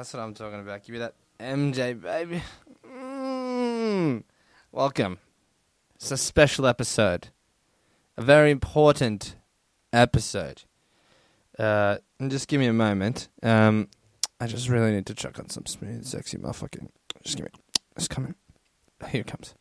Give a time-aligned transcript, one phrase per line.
[0.00, 0.82] that's what I'm talking about.
[0.82, 2.42] Give me that MJ, baby.
[2.90, 4.22] Mm.
[4.72, 5.18] Welcome.
[5.96, 7.28] It's a special episode.
[8.16, 9.36] A very important
[9.92, 10.62] episode.
[11.58, 13.28] Uh, and just give me a moment.
[13.42, 13.88] Um,
[14.40, 16.88] I just really need to chuck on some smooth, sexy motherfucking.
[17.22, 17.52] Just give me.
[17.94, 18.34] It's coming.
[19.10, 19.54] Here it comes.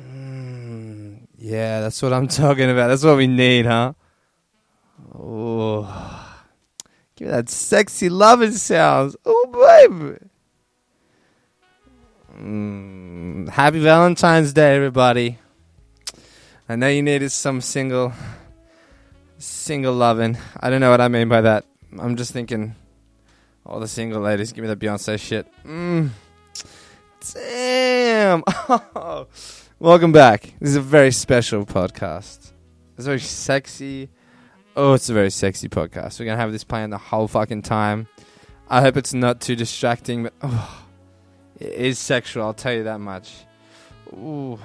[0.00, 2.88] Mm, yeah, that's what I'm talking about.
[2.88, 3.92] That's what we need, huh?
[5.14, 6.13] Oh,
[7.16, 9.16] give me that sexy loving sounds.
[9.24, 10.18] Oh, baby.
[12.36, 15.38] Mm, happy Valentine's Day, everybody.
[16.68, 18.12] I know you needed some single,
[19.38, 20.36] single loving.
[20.58, 21.64] I don't know what I mean by that.
[21.98, 22.74] I'm just thinking,
[23.64, 25.46] all the single ladies, give me that Beyonce shit.
[25.64, 26.10] Mm.
[27.32, 28.42] Damn.
[29.78, 30.54] Welcome back.
[30.58, 32.52] This is a very special podcast.
[32.96, 34.08] It's very sexy.
[34.76, 36.18] Oh, it's a very sexy podcast.
[36.18, 38.08] We're gonna have this playing the whole fucking time.
[38.68, 40.84] I hope it's not too distracting, but oh,
[41.60, 42.44] it is sexual.
[42.44, 43.32] I'll tell you that much.
[44.12, 44.58] Ooh.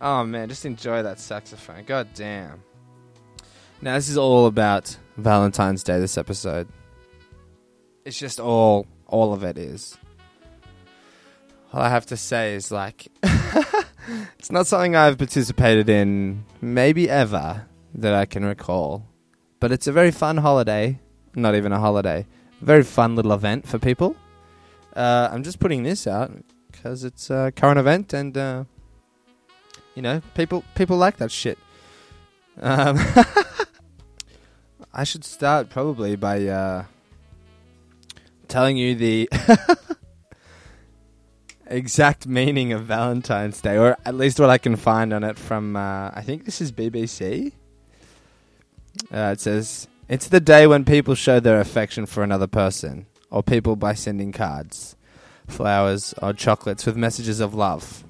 [0.00, 1.84] Oh man, just enjoy that saxophone.
[1.84, 2.62] God damn.
[3.80, 5.98] Now this is all about Valentine's Day.
[5.98, 6.68] This episode.
[8.04, 9.96] It's just all, all of it is.
[11.72, 13.08] All I have to say is like,
[14.38, 19.06] it's not something I've participated in, maybe ever that I can recall,
[19.60, 21.00] but it's a very fun holiday.
[21.34, 22.26] Not even a holiday,
[22.60, 24.16] very fun little event for people.
[24.96, 26.32] Uh, I'm just putting this out
[26.70, 28.64] because it's a current event, and uh,
[29.94, 31.58] you know, people people like that shit.
[32.60, 32.98] Um,
[34.92, 36.84] I should start probably by uh,
[38.48, 39.28] telling you the
[41.68, 45.76] exact meaning of Valentine's Day, or at least what I can find on it from,
[45.76, 47.52] uh, I think this is BBC.
[49.12, 53.42] Uh, it says, It's the day when people show their affection for another person, or
[53.42, 54.96] people by sending cards,
[55.46, 58.04] flowers, or chocolates with messages of love.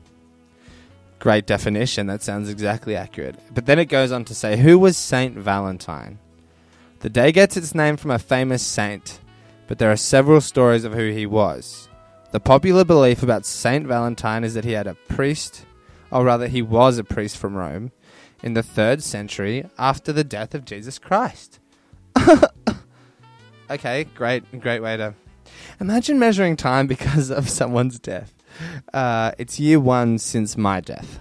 [1.18, 3.36] Great definition, that sounds exactly accurate.
[3.52, 6.18] But then it goes on to say, Who was Saint Valentine?
[7.00, 9.20] The day gets its name from a famous saint,
[9.66, 11.87] but there are several stories of who he was.
[12.30, 15.64] The popular belief about Saint Valentine is that he had a priest,
[16.10, 17.90] or rather, he was a priest from Rome,
[18.42, 21.58] in the third century after the death of Jesus Christ.
[23.70, 25.14] okay, great, great way to
[25.80, 28.34] imagine measuring time because of someone's death.
[28.92, 31.20] Uh, it's year one since my death.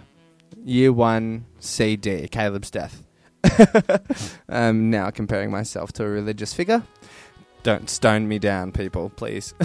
[0.65, 3.03] Year one CD, Caleb's death.
[4.49, 6.83] now comparing myself to a religious figure.
[7.63, 9.53] Don't stone me down, people, please.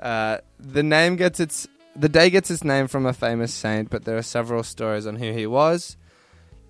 [0.00, 4.04] uh, the name gets its the day gets its name from a famous saint, but
[4.04, 5.96] there are several stories on who he was.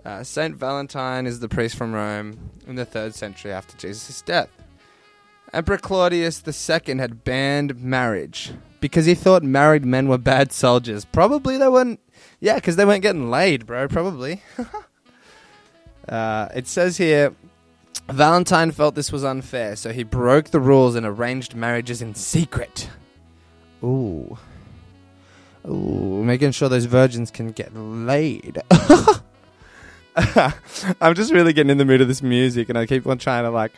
[0.04, 4.48] Uh, saint Valentine is the priest from Rome in the third century after Jesus' death.
[5.52, 11.04] Emperor Claudius II had banned marriage because he thought married men were bad soldiers.
[11.04, 12.00] Probably they weren't.
[12.40, 13.88] Yeah, because they weren't getting laid, bro.
[13.88, 14.42] Probably.
[16.08, 17.34] uh, it says here
[18.08, 22.88] Valentine felt this was unfair, so he broke the rules and arranged marriages in secret.
[23.82, 24.36] Ooh.
[25.66, 28.62] Ooh, making sure those virgins can get laid.
[31.00, 33.44] I'm just really getting in the mood of this music, and I keep on trying
[33.44, 33.72] to like,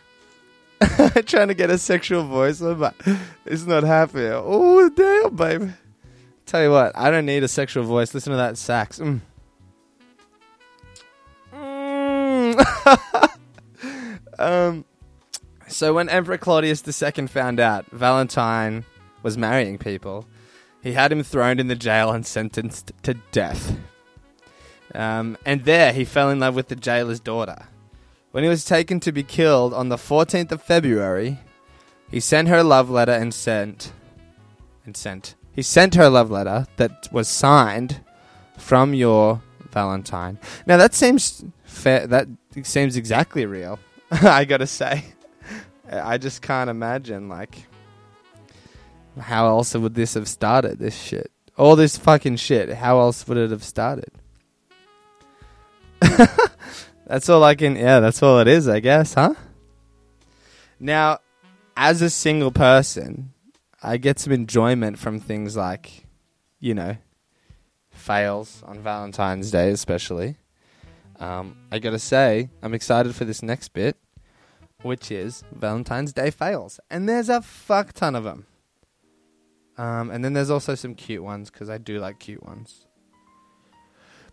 [1.27, 2.95] trying to get a sexual voice, but
[3.45, 4.33] it's not happening.
[4.33, 5.71] Oh damn, babe!
[6.47, 8.15] Tell you what, I don't need a sexual voice.
[8.15, 8.99] Listen to that sax.
[8.99, 9.21] Mm.
[11.53, 13.29] Mm.
[14.39, 14.85] um,
[15.69, 18.85] so when Emperor Claudius II found out Valentine
[19.23, 20.27] was marrying people,
[20.83, 23.77] he had him thrown in the jail and sentenced to death.
[24.95, 27.67] Um, and there he fell in love with the jailer's daughter.
[28.33, 31.39] When he was taken to be killed on the 14th of February,
[32.11, 33.93] he sent her a love letter and sent
[34.85, 35.35] and sent.
[35.53, 38.01] He sent her a love letter that was signed
[38.57, 40.39] from your Valentine.
[40.67, 42.07] Now that seems fair.
[42.07, 42.29] That
[42.63, 43.79] seems exactly real.
[44.11, 45.05] I gotta say,
[45.91, 47.67] I just can't imagine like
[49.19, 50.79] how else would this have started?
[50.79, 52.71] This shit, all this fucking shit.
[52.71, 54.11] How else would it have started?
[57.07, 57.77] that's all I can.
[57.77, 59.35] Yeah, that's all it is, I guess, huh?
[60.79, 61.19] Now,
[61.77, 63.33] as a single person,
[63.83, 66.07] I get some enjoyment from things like,
[66.59, 66.97] you know,
[67.91, 70.37] fails on Valentine's Day, especially.
[71.19, 73.97] Um, I gotta say, I'm excited for this next bit,
[74.83, 78.47] which is Valentine's Day fails, and there's a fuck ton of them.
[79.81, 82.85] Um, and then there's also some cute ones because I do like cute ones.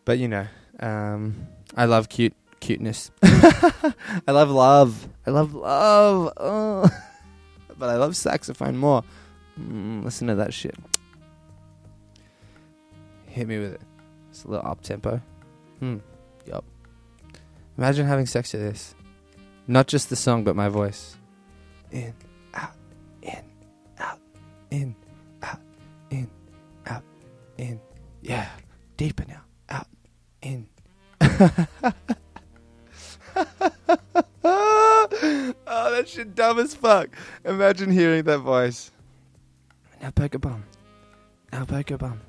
[0.04, 0.48] But you know,
[0.80, 3.12] Um, I love cute cuteness.
[3.24, 3.94] I
[4.28, 5.08] love love.
[5.26, 6.34] I love love.
[6.36, 6.90] Oh.
[7.78, 9.04] but I love saxophone more.
[9.58, 10.76] Mm, listen to that shit.
[13.28, 13.82] Hit me with it.
[14.30, 15.22] It's a little up tempo.
[15.80, 15.98] Hmm.
[16.46, 16.66] Yup.
[17.78, 18.96] Imagine having sex to this.
[19.66, 21.16] Not just the song, but my voice.
[21.92, 22.14] In,
[22.54, 22.76] out,
[23.22, 23.44] in,
[23.98, 24.20] out,
[24.72, 24.96] in,
[27.58, 27.80] in.
[28.22, 28.48] Yeah.
[28.98, 29.42] Deeper now.
[29.70, 29.88] Out,
[30.42, 30.68] in.
[31.22, 31.68] oh,
[35.66, 37.10] that shit dumb as fuck.
[37.46, 38.92] Imagine hearing that voice.
[40.02, 40.64] Now poke a bum.
[41.52, 42.20] Now poke a bum.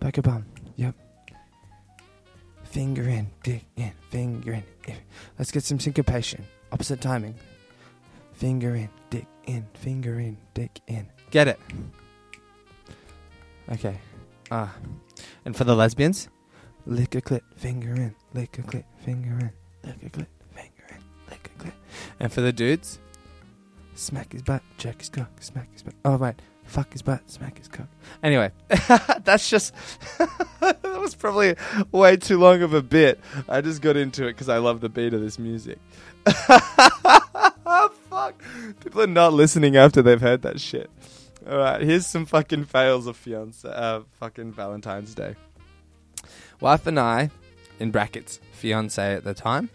[0.00, 0.46] Poke a bum.
[0.76, 0.94] Yep.
[2.64, 4.64] Finger in, dick in, finger in.
[5.38, 6.44] Let's get some syncopation.
[6.72, 7.34] Opposite timing.
[8.32, 11.06] Finger in, dick in, finger in, dick in.
[11.30, 11.60] Get it?
[13.72, 13.98] Okay.
[14.50, 14.74] Ah.
[15.44, 16.28] And for the lesbians,
[16.86, 19.50] lick a clit, finger in, lick a clit, finger in,
[19.84, 20.98] lick a clit, finger in,
[21.30, 21.72] lick a clit.
[22.20, 22.98] And for the dudes,
[23.94, 25.94] smack his butt, check his cock, smack his butt.
[26.04, 26.34] Oh, wait.
[26.64, 27.88] Fuck his butt, smack his cock.
[28.22, 28.50] Anyway,
[29.24, 29.74] that's just.
[30.60, 31.56] that was probably
[31.92, 33.20] way too long of a bit.
[33.48, 35.78] I just got into it because I love the beat of this music.
[36.24, 38.42] Fuck.
[38.82, 40.90] People are not listening after they've heard that shit.
[41.46, 45.36] Alright, here's some fucking fails of fiance, uh, fucking Valentine's Day.
[46.60, 47.28] Wife and I,
[47.78, 49.68] in brackets, fiance at the time,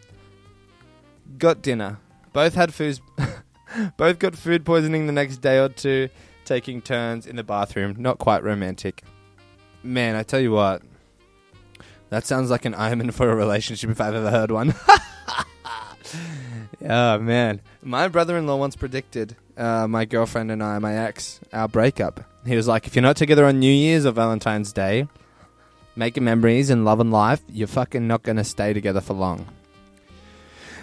[1.38, 2.00] got dinner.
[2.34, 3.00] Both had food.
[3.98, 6.10] both got food poisoning the next day or two
[6.44, 7.96] taking turns in the bathroom.
[8.00, 9.04] Not quite romantic.
[9.84, 10.82] Man, I tell you what,
[12.10, 14.74] that sounds like an omen for a relationship if I've ever heard one.
[16.90, 17.62] oh, man.
[17.84, 22.22] My brother in law once predicted uh, my girlfriend and I, my ex, our breakup.
[22.46, 25.08] He was like, if you're not together on New Year's or Valentine's Day,
[25.96, 29.46] making memories and love and life, you're fucking not to stay together for long.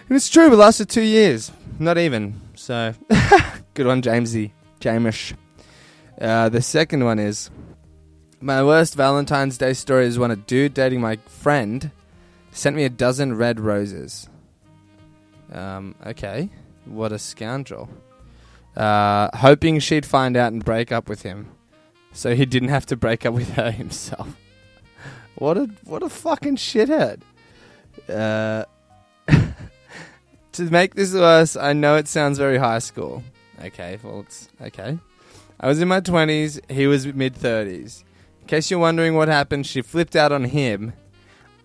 [0.09, 1.51] And it's true, we lasted two years.
[1.79, 2.41] Not even.
[2.55, 2.93] So,
[3.75, 4.53] good one, Jamesy.
[4.81, 5.35] Jamish.
[6.21, 7.51] Uh, the second one is
[8.41, 11.91] my worst Valentine's Day story is when a dude dating my friend
[12.51, 14.29] sent me a dozen red roses.
[15.51, 16.51] Um, okay,
[16.85, 17.89] what a scoundrel.
[18.77, 21.49] Uh, hoping she'd find out and break up with him,
[22.13, 24.37] so he didn't have to break up with her himself.
[25.37, 27.21] what a what a fucking shithead.
[28.09, 28.65] Uh,
[30.53, 33.23] to make this worse, I know it sounds very high school.
[33.65, 34.99] Okay, well it's okay.
[35.59, 38.05] I was in my 20s, he was mid 30s.
[38.43, 40.93] In case you're wondering what happened, she flipped out on him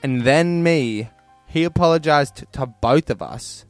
[0.02, 1.10] and then me.
[1.46, 3.66] He apologized to both of us.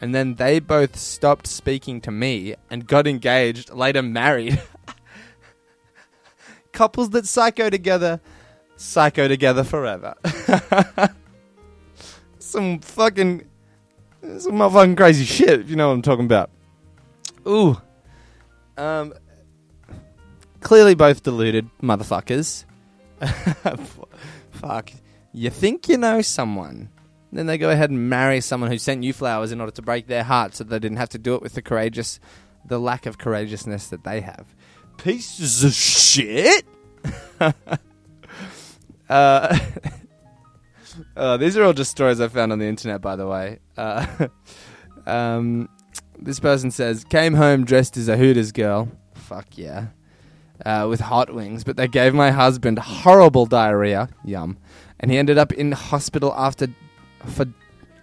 [0.00, 4.60] And then they both stopped speaking to me and got engaged, later married.
[6.72, 8.20] Couples that psycho together,
[8.76, 10.14] psycho together forever.
[12.38, 13.44] some fucking,
[14.38, 16.50] some motherfucking crazy shit, if you know what I'm talking about.
[17.46, 17.80] Ooh.
[18.78, 19.12] Um,
[20.60, 22.64] Clearly both deluded motherfuckers.
[24.50, 24.92] Fuck.
[25.32, 26.90] You think you know someone.
[27.32, 30.08] Then they go ahead and marry someone who sent you flowers in order to break
[30.08, 32.20] their heart so they didn't have to do it with the courageous
[32.64, 34.54] the lack of courageousness that they have.
[34.98, 36.66] Pieces of shit.
[39.08, 39.58] uh,
[41.16, 43.60] uh, these are all just stories I found on the internet, by the way.
[43.78, 44.28] Uh,
[45.06, 45.70] um,
[46.18, 48.88] this person says, came home dressed as a Hooters girl.
[49.14, 49.86] Fuck yeah
[50.64, 54.08] uh, with hot wings, but they gave my husband horrible diarrhea.
[54.24, 54.58] Yum.
[54.98, 56.68] And he ended up in hospital after
[57.26, 57.46] for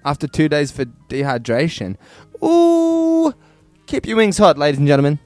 [0.06, 1.98] after two days for dehydration.
[2.44, 3.34] Ooh,
[3.86, 5.20] keep your wings hot, ladies and gentlemen.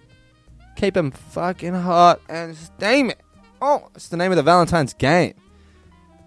[0.75, 3.19] Keep them fucking hot and steam it.
[3.61, 5.35] Oh, it's the name of the Valentine's game.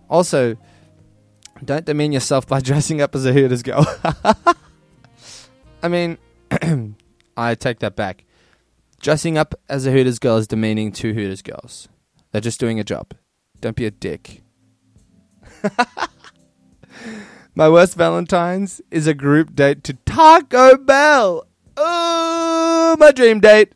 [0.08, 0.56] Also,
[1.64, 3.84] don't demean yourself by dressing up as a Hooters girl.
[5.82, 6.18] I mean,
[7.36, 8.24] I take that back.
[9.00, 11.88] Dressing up as a Hooters girl is demeaning to Hooters girls.
[12.30, 13.12] They're just doing a job.
[13.60, 14.42] Don't be a dick.
[17.56, 21.46] My worst Valentine's is a group date to Taco Bell.
[21.76, 23.72] Oh, my dream date.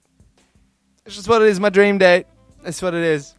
[1.07, 2.27] It's just what it is, my dream date.
[2.65, 3.35] That's what it is.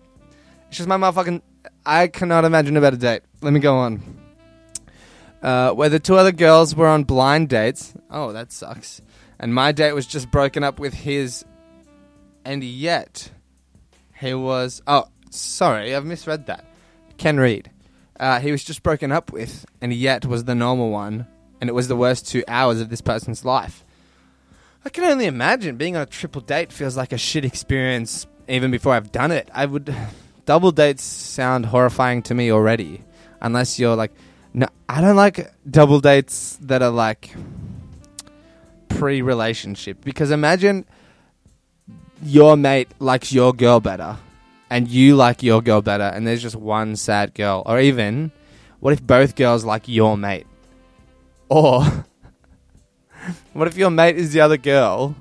[0.69, 1.41] It's just my motherfucking.
[1.85, 3.21] I cannot imagine a better date.
[3.41, 4.01] Let me go on.
[5.41, 7.93] Uh, where the two other girls were on blind dates.
[8.09, 9.01] Oh, that sucks.
[9.39, 11.43] And my date was just broken up with his
[12.45, 13.29] and yet
[14.17, 14.81] he was.
[14.87, 16.65] Oh, sorry, I've misread that.
[17.17, 17.69] Ken Reed.
[18.19, 21.25] Uh, he was just broken up with, and yet was the normal one,
[21.61, 23.85] and it was the worst two hours of this person's life.
[24.83, 28.71] I can only imagine being on a triple date feels like a shit experience even
[28.71, 29.49] before I've done it.
[29.53, 29.95] I would.
[30.45, 33.03] Double dates sound horrifying to me already.
[33.41, 34.11] unless you're like,
[34.53, 37.33] no, I don't like double dates that are like
[38.89, 40.85] pre-relationship because imagine
[42.23, 44.17] your mate likes your girl better
[44.69, 48.31] and you like your girl better and there's just one sad girl or even
[48.79, 50.47] what if both girls like your mate?
[51.49, 51.83] Or
[53.53, 55.15] what if your mate is the other girl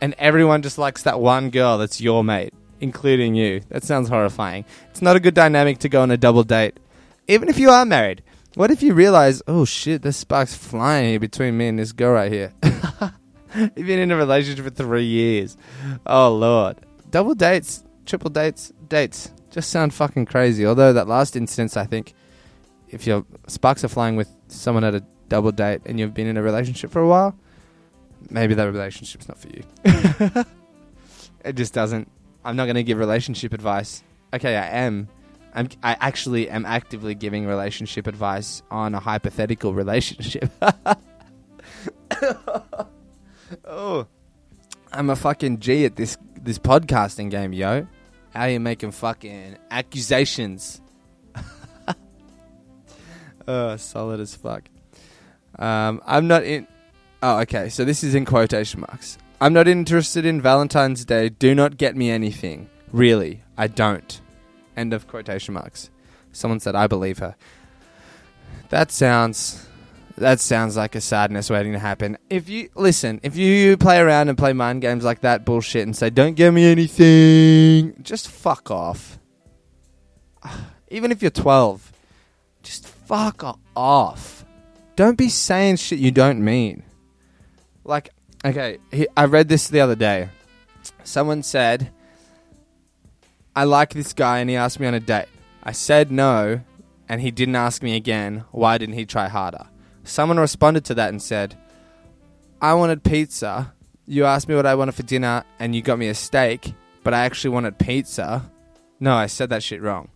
[0.00, 3.62] and everyone just likes that one girl that's your mate including you?
[3.68, 4.64] That sounds horrifying.
[4.90, 6.78] It's not a good dynamic to go on a double date.
[7.28, 8.22] Even if you are married
[8.56, 12.12] what if you realize oh shit this spark's flying here between me and this girl
[12.12, 12.54] right here?
[13.54, 15.58] You've been in a relationship for three years.
[16.06, 16.78] Oh lord,
[17.10, 20.64] double dates, triple dates, dates just sound fucking crazy.
[20.66, 22.14] Although that last instance, I think,
[22.88, 26.36] if your sparks are flying with someone at a double date and you've been in
[26.36, 27.36] a relationship for a while,
[28.30, 29.64] maybe that relationship's not for you.
[31.44, 32.10] it just doesn't.
[32.44, 34.02] I'm not going to give relationship advice.
[34.32, 35.08] Okay, I am.
[35.54, 40.50] I'm, I actually am actively giving relationship advice on a hypothetical relationship.
[43.64, 44.06] oh,
[44.92, 47.86] I'm a fucking G at this this podcasting game, yo.
[48.36, 50.82] How you making fucking accusations?
[53.48, 54.64] oh, solid as fuck.
[55.58, 56.66] Um, I'm not in.
[57.22, 57.70] Oh, okay.
[57.70, 59.16] So this is in quotation marks.
[59.40, 61.30] I'm not interested in Valentine's Day.
[61.30, 62.68] Do not get me anything.
[62.92, 64.20] Really, I don't.
[64.76, 65.88] End of quotation marks.
[66.32, 67.36] Someone said, I believe her.
[68.68, 69.65] That sounds
[70.16, 72.16] that sounds like a sadness waiting to happen.
[72.30, 75.94] If you listen, if you play around and play mind games like that bullshit and
[75.94, 79.18] say, "Don't give me anything," just fuck off.
[80.88, 81.92] Even if you're 12,
[82.62, 84.44] just fuck off.
[84.94, 86.82] Don't be saying shit you don't mean.
[87.84, 88.10] Like,
[88.44, 88.78] okay,
[89.16, 90.30] I read this the other day.
[91.04, 91.90] Someone said,
[93.54, 95.28] "I like this guy," and he asked me on a date.
[95.62, 96.60] I said no,
[97.08, 98.44] and he didn't ask me again.
[98.50, 99.66] Why didn't he try harder?
[100.06, 101.56] Someone responded to that and said,
[102.60, 103.74] I wanted pizza.
[104.06, 106.72] You asked me what I wanted for dinner and you got me a steak,
[107.02, 108.50] but I actually wanted pizza.
[109.00, 110.08] No, I said that shit wrong.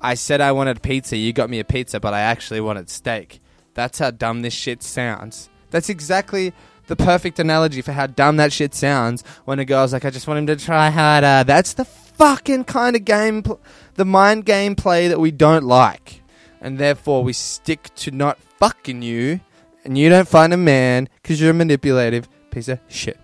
[0.00, 3.40] I said I wanted pizza, you got me a pizza, but I actually wanted steak.
[3.72, 5.48] That's how dumb this shit sounds.
[5.70, 6.52] That's exactly
[6.86, 10.28] the perfect analogy for how dumb that shit sounds when a girl's like, I just
[10.28, 11.44] want him to try harder.
[11.44, 13.60] That's the fucking kind of game, pl-
[13.94, 16.22] the mind game play that we don't like.
[16.60, 19.40] And therefore, we stick to not fucking you
[19.84, 23.20] and you don't find a man because you're a manipulative piece of shit.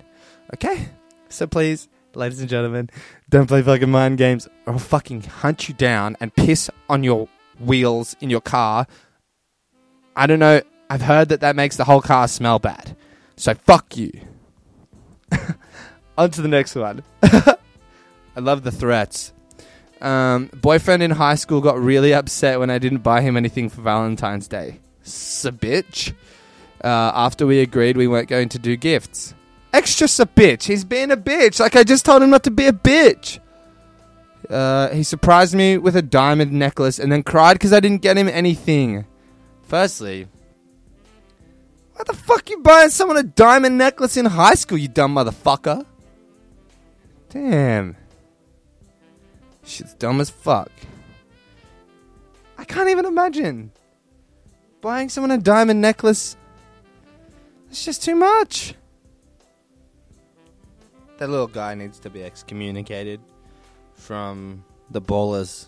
[0.52, 0.90] Okay?
[1.30, 2.90] So please, ladies and gentlemen,
[3.30, 7.26] don't play fucking mind games or I'll fucking hunt you down and piss on your
[7.59, 8.87] wheels in your car.
[10.14, 10.61] I don't know.
[10.90, 12.94] I've heard that that makes the whole car smell bad.
[13.37, 14.11] So fuck you.
[16.18, 17.02] on to the next one.
[17.23, 17.56] I
[18.37, 19.32] love the threats.
[20.02, 23.80] Um, boyfriend in high school got really upset when I didn't buy him anything for
[23.80, 24.80] Valentine's Day
[25.45, 26.14] a bitch.
[26.83, 29.35] Uh, after we agreed we weren't going to do gifts.
[29.73, 30.64] Extra's a bitch.
[30.64, 31.61] He's being a bitch.
[31.61, 33.38] Like I just told him not to be a bitch.
[34.49, 38.17] Uh, he surprised me with a diamond necklace and then cried because I didn't get
[38.17, 39.05] him anything.
[39.62, 40.26] Firstly,
[41.93, 45.85] why the fuck you buying someone a diamond necklace in high school, you dumb motherfucker?
[47.29, 47.97] Damn.
[49.64, 50.73] Shit's dumb as fuck.
[52.59, 53.71] I can't even imagine.
[54.81, 56.37] Buying someone a diamond necklace.
[57.69, 58.75] It's just too much.
[61.19, 63.21] That little guy needs to be excommunicated
[63.95, 65.67] from the ballers.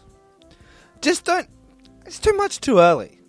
[1.02, 1.48] Just don't.
[2.06, 3.20] It's too much too early.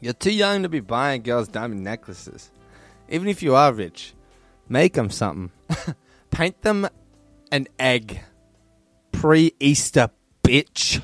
[0.00, 2.50] You're too young to be buying girls diamond necklaces.
[3.08, 4.14] Even if you are rich,
[4.68, 5.50] make them something.
[6.30, 6.88] Paint them
[7.50, 8.20] an egg.
[9.12, 10.10] Pre Easter,
[10.42, 11.02] bitch.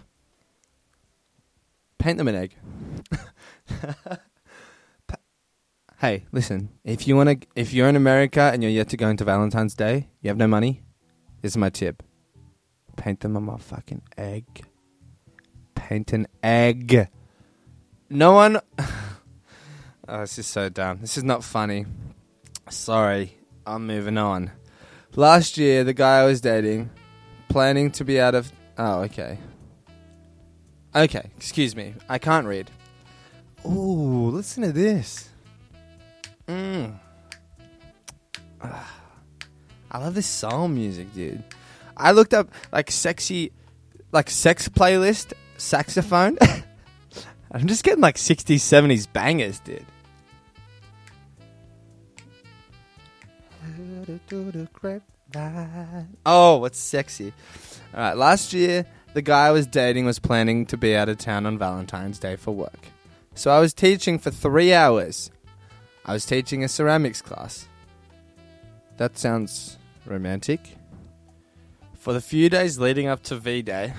[1.98, 2.54] Paint them an egg.
[6.00, 6.70] hey, listen.
[6.84, 9.74] If you want to, if you're in America and you're yet to go into Valentine's
[9.74, 10.82] Day, you have no money.
[11.42, 12.02] This is my tip:
[12.96, 14.64] paint them a motherfucking egg.
[15.74, 17.08] Paint an egg.
[18.08, 18.60] No one.
[20.08, 21.00] oh, this is so dumb.
[21.00, 21.86] This is not funny.
[22.70, 23.36] Sorry,
[23.66, 24.50] I'm moving on.
[25.16, 26.90] Last year, the guy I was dating,
[27.48, 28.52] planning to be out of.
[28.76, 29.38] Oh, okay.
[30.94, 31.94] Okay, excuse me.
[32.08, 32.70] I can't read.
[33.66, 35.28] Ooh, listen to this.
[36.46, 36.98] Mm.
[39.90, 41.42] I love this soul music, dude.
[41.96, 43.52] I looked up like sexy,
[44.12, 46.36] like sex playlist saxophone.
[47.52, 49.86] I'm just getting like 60s, 70s bangers, dude.
[56.26, 57.32] Oh, what's sexy?
[57.94, 61.18] All right, last year the guy I was dating was planning to be out of
[61.18, 62.88] town on Valentine's Day for work.
[63.34, 65.30] So I was teaching for three hours.
[66.04, 67.66] I was teaching a ceramics class.
[68.96, 70.60] That sounds romantic.
[71.94, 73.94] For the few days leading up to V Day,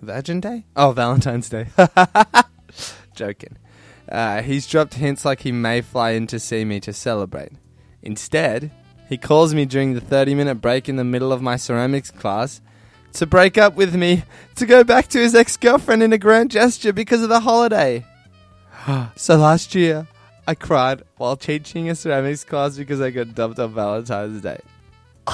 [0.00, 0.64] Virgin Day?
[0.76, 1.66] Oh, Valentine's Day.
[3.14, 3.58] Joking.
[4.10, 7.52] Uh, he's dropped hints like he may fly in to see me to celebrate.
[8.02, 8.70] Instead,
[9.08, 12.60] he calls me during the 30 minute break in the middle of my ceramics class
[13.14, 14.22] to break up with me
[14.54, 18.04] to go back to his ex girlfriend in a grand gesture because of the holiday.
[19.16, 20.06] so last year,
[20.46, 24.60] I cried while teaching a ceramics class because I got dumped on Valentine's Day.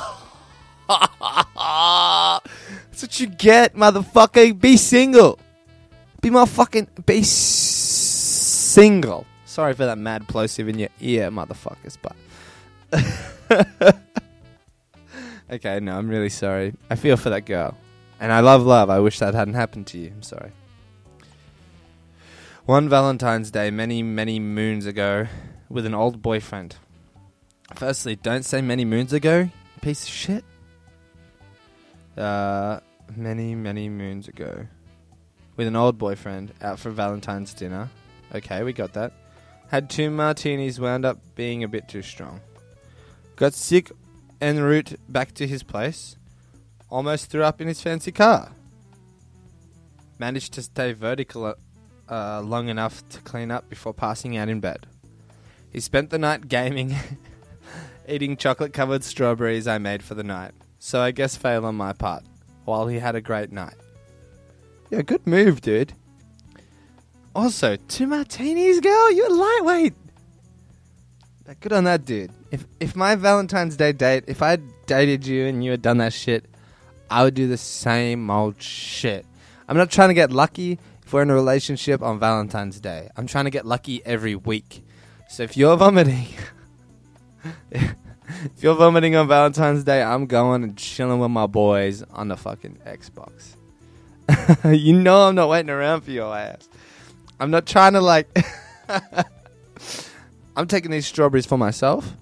[0.89, 4.59] That's what you get, motherfucker.
[4.59, 5.39] Be single.
[6.21, 6.89] Be my fucking.
[7.05, 9.27] Be s- single.
[9.45, 12.17] Sorry for that mad plosive in your ear, motherfuckers, but.
[15.51, 16.75] okay, no, I'm really sorry.
[16.91, 17.77] I feel for that girl.
[18.21, 18.91] And I love love.
[18.91, 20.13] I wish that hadn't happened to you.
[20.15, 20.53] I'm sorry.
[22.67, 25.29] One Valentine's Day, many, many moons ago,
[25.69, 26.75] with an old boyfriend.
[27.77, 29.51] Firstly, don't say many moons ago,
[29.83, 30.45] piece of shit.
[32.17, 32.81] Uh,
[33.15, 34.67] many, many moons ago,
[35.57, 37.89] with an old boyfriend out for Valentine's dinner.
[38.35, 39.13] Okay, we got that.
[39.69, 42.41] Had two martinis, wound up being a bit too strong.
[43.37, 43.93] Got sick
[44.41, 46.17] en route back to his place.
[46.91, 48.51] Almost threw up in his fancy car.
[50.19, 51.55] Managed to stay vertical
[52.09, 54.87] uh, long enough to clean up before passing out in bed.
[55.71, 56.95] He spent the night gaming,
[58.09, 60.53] eating chocolate covered strawberries I made for the night.
[60.79, 62.25] So I guess fail on my part,
[62.65, 63.75] while he had a great night.
[64.91, 65.93] Yeah, good move, dude.
[67.35, 69.11] Also, two martinis, girl?
[69.11, 69.95] You're lightweight.
[71.61, 72.31] Good on that dude.
[72.51, 76.13] If if my Valentine's Day date, if I dated you and you had done that
[76.13, 76.45] shit,
[77.11, 79.27] I would do the same old shit.
[79.69, 83.09] I'm not trying to get lucky if we're in a relationship on Valentine's Day.
[83.17, 84.85] I'm trying to get lucky every week.
[85.29, 86.27] So if you're vomiting,
[87.71, 87.95] if
[88.59, 92.81] you're vomiting on Valentine's Day, I'm going and chilling with my boys on the fucking
[92.85, 93.55] Xbox.
[94.77, 96.69] you know I'm not waiting around for your ass.
[97.39, 98.29] I'm not trying to like.
[100.57, 102.17] I'm taking these strawberries for myself.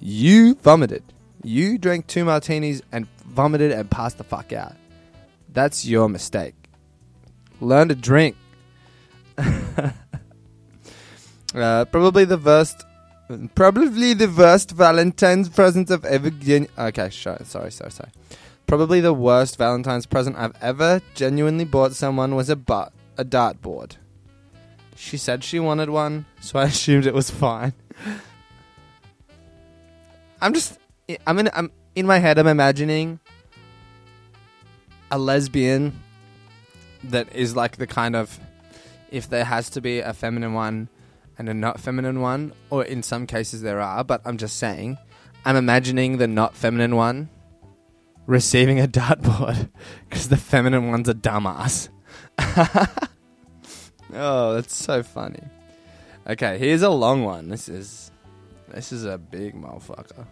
[0.00, 1.04] You vomited.
[1.44, 4.74] You drank two martinis and vomited and passed the fuck out.
[5.52, 6.63] That's your mistake.
[7.60, 8.36] Learn to drink.
[9.38, 9.92] uh,
[11.86, 12.84] probably the worst.
[13.54, 16.68] Probably the worst Valentine's present I've ever given.
[16.76, 18.10] Okay, sorry, sorry, sorry.
[18.66, 23.96] Probably the worst Valentine's present I've ever genuinely bought someone was a but a dartboard.
[24.96, 27.72] She said she wanted one, so I assumed it was fine.
[30.40, 30.78] I'm just
[31.26, 33.20] I'm in I'm in my head I'm imagining
[35.10, 36.03] a lesbian
[37.10, 38.38] that is like the kind of
[39.10, 40.88] if there has to be a feminine one
[41.38, 44.98] and a not feminine one or in some cases there are but I'm just saying
[45.44, 47.28] I'm imagining the not feminine one
[48.26, 49.68] receiving a dartboard
[50.08, 51.88] because the feminine one's a dumbass.
[54.12, 55.42] oh, that's so funny.
[56.26, 57.48] Okay, here's a long one.
[57.48, 58.10] This is
[58.68, 60.26] this is a big motherfucker.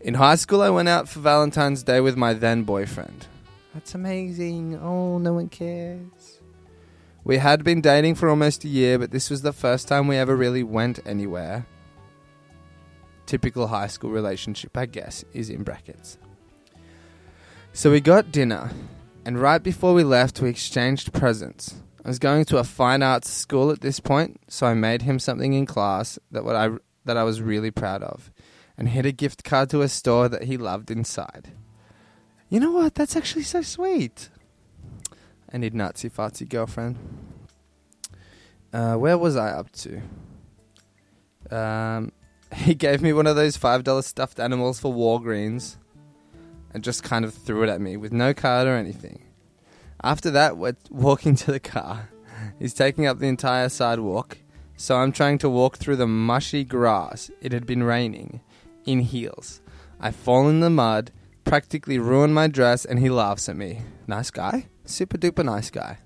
[0.00, 3.26] In high school, I went out for Valentine's Day with my then boyfriend.
[3.74, 4.78] That's amazing.
[4.82, 6.40] Oh, no one cares.
[7.22, 10.16] We had been dating for almost a year, but this was the first time we
[10.16, 11.66] ever really went anywhere.
[13.26, 16.18] Typical high school relationship, I guess, is in brackets.
[17.72, 18.70] So we got dinner,
[19.24, 21.76] and right before we left, we exchanged presents.
[22.04, 25.18] I was going to a fine arts school at this point, so I made him
[25.18, 26.70] something in class that what I
[27.04, 28.32] that I was really proud of,
[28.76, 31.52] and hid a gift card to a store that he loved inside.
[32.50, 32.96] You know what?
[32.96, 34.28] That's actually so sweet.
[35.52, 36.98] I need Nazi fartsy girlfriend.
[38.72, 40.02] Uh, where was I up to?
[41.48, 42.10] Um,
[42.54, 45.76] he gave me one of those five dollar stuffed animals for Walgreens,
[46.74, 49.22] and just kind of threw it at me with no card or anything.
[50.02, 52.10] After that, we're walking to the car.
[52.58, 54.38] He's taking up the entire sidewalk,
[54.76, 57.30] so I'm trying to walk through the mushy grass.
[57.40, 58.40] It had been raining,
[58.84, 59.60] in heels.
[60.00, 61.12] I fall in the mud,
[61.44, 63.82] practically ruined my dress, and he laughs at me.
[64.06, 64.66] Nice guy?
[64.84, 65.98] Super duper nice guy.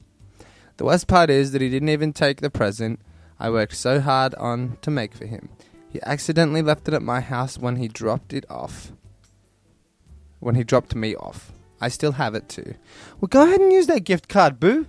[0.76, 3.00] The worst part is that he didn't even take the present
[3.38, 5.48] I worked so hard on to make for him.
[5.88, 8.92] He accidentally left it at my house when he dropped it off.
[10.40, 11.52] When he dropped me off.
[11.80, 12.74] I still have it too.
[13.20, 14.86] Well, go ahead and use that gift card, boo.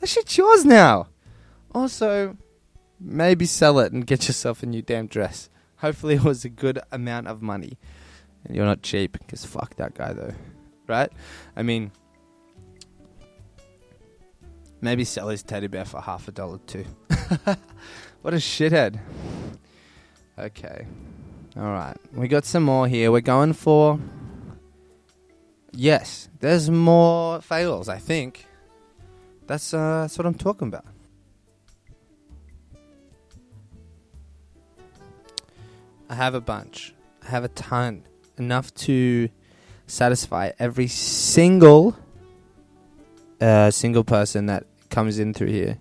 [0.00, 1.08] That shit's yours now.
[1.74, 2.36] Also,
[3.00, 5.50] maybe sell it and get yourself a new damn dress.
[5.78, 7.78] Hopefully, it was a good amount of money.
[8.46, 10.34] And you're not cheap, because fuck that guy, though.
[10.88, 11.12] Right?
[11.56, 11.90] I mean,
[14.80, 16.84] Maybe sell his teddy bear for half a dollar too.
[18.22, 19.00] what a shithead.
[20.38, 20.86] Okay.
[21.56, 21.96] Alright.
[22.12, 23.10] We got some more here.
[23.10, 23.98] We're going for.
[25.72, 26.28] Yes.
[26.40, 28.46] There's more fails, I think.
[29.46, 30.84] That's, uh, that's what I'm talking about.
[36.08, 36.94] I have a bunch.
[37.24, 38.04] I have a ton.
[38.38, 39.28] Enough to
[39.86, 41.96] satisfy every single
[43.40, 45.78] uh, single person that comes in through here.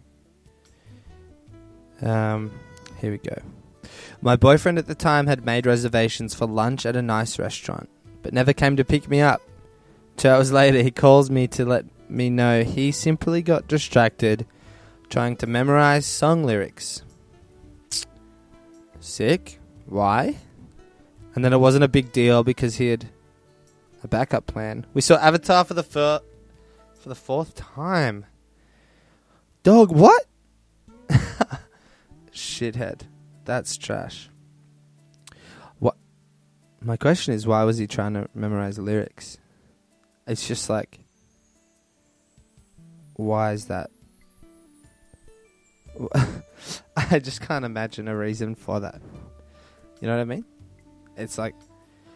[2.01, 2.51] Um,
[2.99, 3.41] here we go.
[4.21, 7.89] My boyfriend at the time had made reservations for lunch at a nice restaurant,
[8.23, 9.41] but never came to pick me up.
[10.17, 14.45] Two hours later, he calls me to let me know he simply got distracted
[15.09, 17.03] trying to memorize song lyrics.
[18.99, 19.59] Sick.
[19.85, 20.37] Why?
[21.35, 23.09] And then it wasn't a big deal because he had
[24.03, 24.85] a backup plan.
[24.93, 26.21] We saw Avatar for the fir-
[26.93, 28.25] for the fourth time.
[29.63, 30.25] Dog, what?
[32.31, 33.01] Shithead.
[33.43, 34.29] That's trash.
[35.79, 35.97] What?
[36.81, 39.37] My question is, why was he trying to memorize the lyrics?
[40.25, 40.99] It's just like,
[43.15, 43.91] why is that?
[46.95, 49.01] I just can't imagine a reason for that.
[50.01, 50.45] You know what I mean?
[51.17, 51.55] It's like,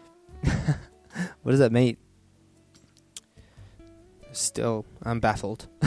[0.42, 1.96] what does that mean?
[4.32, 5.66] Still, I'm baffled.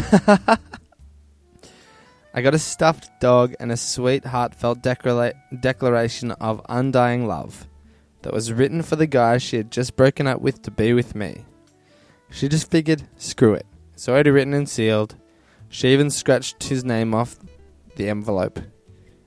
[2.36, 7.68] I got a stuffed dog and a sweet, heartfelt declara- declaration of undying love
[8.24, 11.14] that was written for the guy she had just broken up with to be with
[11.14, 11.46] me.
[12.32, 13.68] She just figured, screw it.
[13.94, 15.16] It's already written and sealed.
[15.70, 17.38] She even scratched his name off
[17.96, 18.60] the envelope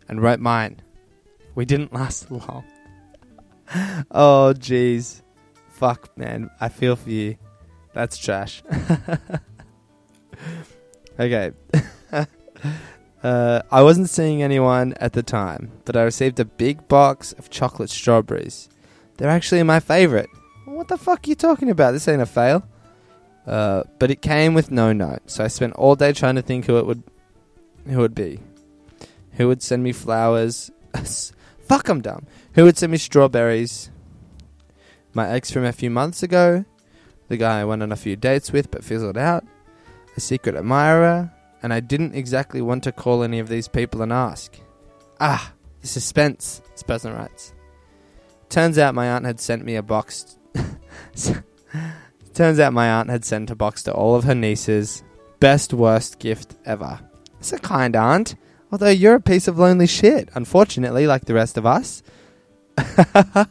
[0.08, 0.82] and wrote mine.
[1.54, 2.64] We didn't last long.
[4.10, 5.22] oh, jeez.
[5.70, 6.50] Fuck, man.
[6.60, 7.36] I feel for you.
[7.92, 8.62] That's trash.
[11.20, 11.52] okay.
[13.22, 17.50] uh, I wasn't seeing anyone at the time, but I received a big box of
[17.50, 18.68] chocolate strawberries.
[19.16, 20.30] They're actually my favorite.
[20.66, 21.92] What the fuck are you talking about?
[21.92, 22.66] This ain't a fail.
[23.46, 26.66] Uh, but it came with no note, so I spent all day trying to think
[26.66, 27.02] who it would,
[27.86, 28.40] who would be,
[29.32, 30.72] who would send me flowers.
[31.66, 32.26] Fuck, I'm dumb.
[32.56, 33.90] Who would send me strawberries?
[35.12, 36.64] My ex from a few months ago,
[37.28, 39.44] the guy I went on a few dates with but fizzled out,
[40.16, 41.30] a secret admirer,
[41.62, 44.56] and I didn't exactly want to call any of these people and ask.
[45.20, 47.52] Ah, the suspense, this person writes.
[48.48, 50.38] Turns out my aunt had sent me a box.
[52.34, 55.04] Turns out my aunt had sent a box to all of her nieces.
[55.40, 57.00] Best worst gift ever.
[57.38, 58.34] It's a kind aunt,
[58.72, 62.02] although you're a piece of lonely shit, unfortunately, like the rest of us.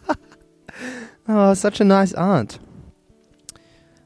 [1.27, 2.59] oh, such a nice aunt.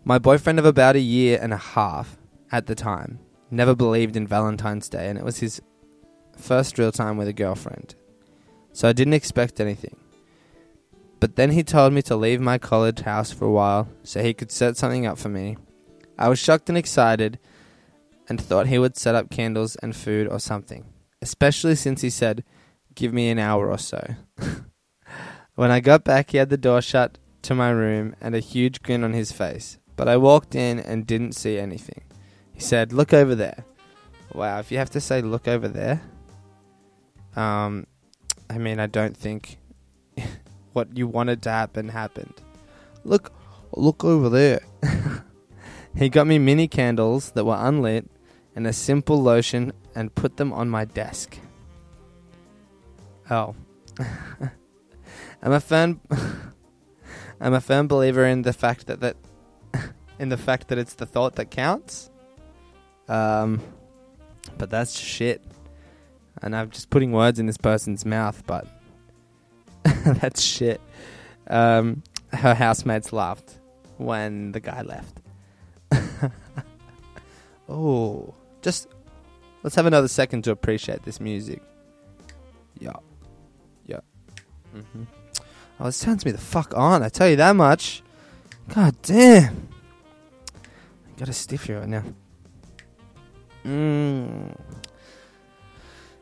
[0.03, 2.17] My boyfriend of about a year and a half
[2.51, 3.19] at the time
[3.51, 5.61] never believed in Valentine's Day, and it was his
[6.37, 7.95] first real time with a girlfriend.
[8.73, 9.95] So I didn't expect anything.
[11.19, 14.33] But then he told me to leave my college house for a while so he
[14.33, 15.57] could set something up for me.
[16.17, 17.39] I was shocked and excited
[18.29, 20.85] and thought he would set up candles and food or something,
[21.21, 22.43] especially since he said,
[22.95, 24.15] Give me an hour or so.
[25.59, 28.81] when I got back, he had the door shut to my room and a huge
[28.81, 32.01] grin on his face, but I walked in and didn't see anything.
[32.53, 33.65] He said, Look over there.
[34.33, 36.01] Wow, if you have to say look over there,
[37.35, 37.87] um,
[38.49, 39.57] I mean, I don't think
[40.71, 42.35] what you wanted to happen happened.
[43.03, 43.33] Look,
[43.75, 44.61] look over there.
[45.93, 48.09] he got me mini candles that were unlit
[48.55, 51.37] and a simple lotion and put them on my desk.
[53.29, 53.55] Oh.
[55.41, 56.01] I'm a firm
[57.41, 59.15] I'm a firm believer in the fact that that
[60.19, 62.09] in the fact that it's the thought that counts.
[63.07, 63.61] Um
[64.57, 65.43] but that's shit.
[66.41, 68.67] And I'm just putting words in this person's mouth, but
[70.05, 70.79] that's shit.
[71.47, 73.59] Um, her housemates laughed
[73.97, 75.21] when the guy left.
[77.69, 78.87] oh, just
[79.63, 81.61] let's have another second to appreciate this music.
[82.79, 82.93] Yeah,
[83.85, 83.99] yeah.
[84.75, 85.03] Mm-hmm.
[85.79, 87.03] Oh, this turns me the fuck on.
[87.03, 88.03] I tell you that much.
[88.73, 89.69] God damn.
[90.55, 92.03] I got a stiffy right now.
[93.63, 94.57] Mm.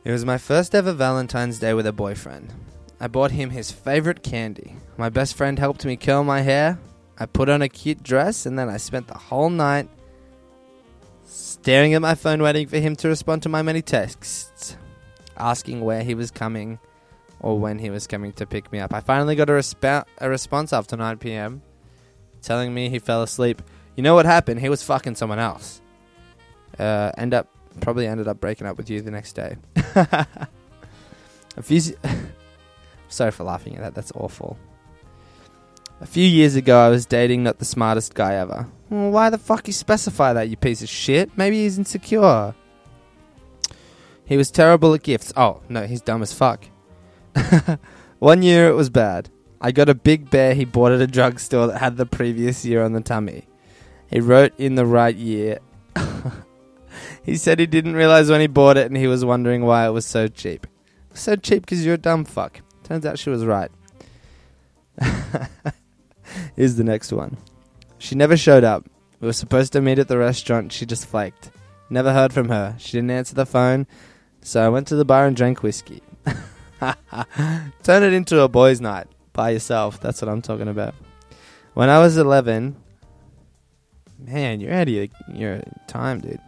[0.04, 2.54] It was my first ever Valentine's Day with a boyfriend.
[3.00, 4.76] I bought him his favorite candy.
[4.96, 6.80] My best friend helped me curl my hair.
[7.20, 9.90] I put on a cute dress and then I spent the whole night
[11.26, 14.78] staring at my phone waiting for him to respond to my many texts,
[15.36, 16.80] asking where he was coming
[17.40, 18.94] or when he was coming to pick me up.
[18.94, 21.62] I finally got a, resp- a response after 9 p.m.
[22.42, 23.62] telling me he fell asleep.
[23.96, 24.60] You know what happened?
[24.60, 25.82] He was fucking someone else.
[26.78, 27.48] Uh, end up
[27.80, 29.58] probably ended up breaking up with you the next day.
[29.96, 30.28] a
[31.62, 31.82] few.
[33.08, 33.96] Sorry for laughing at that.
[33.96, 34.58] That's awful.
[36.02, 38.68] A few years ago, I was dating not the smartest guy ever.
[38.90, 41.36] Well, why the fuck you specify that, you piece of shit?
[41.38, 42.54] Maybe he's insecure.
[44.26, 45.34] He was terrible at gifts.
[45.36, 46.66] Oh, no, he's dumb as fuck.
[48.20, 49.30] One year it was bad.
[49.60, 52.84] I got a big bear he bought at a drugstore that had the previous year
[52.84, 53.48] on the tummy.
[54.10, 55.60] He wrote in the right year.
[57.24, 59.92] he said he didn't realize when he bought it and he was wondering why it
[59.92, 60.68] was so cheap.
[61.14, 62.62] So cheap because you're a dumb fuck.
[62.84, 63.72] Turns out she was right.
[66.56, 67.38] Here's the next one.
[67.98, 68.86] She never showed up.
[69.20, 70.72] We were supposed to meet at the restaurant.
[70.72, 71.50] She just flaked.
[71.90, 72.76] Never heard from her.
[72.78, 73.88] She didn't answer the phone.
[74.42, 76.02] So I went to the bar and drank whiskey.
[77.84, 80.00] Turn it into a boys' night by yourself.
[80.00, 80.96] That's what I'm talking about.
[81.74, 82.76] When I was 11,
[84.20, 86.40] man, you're out of your, your time, dude.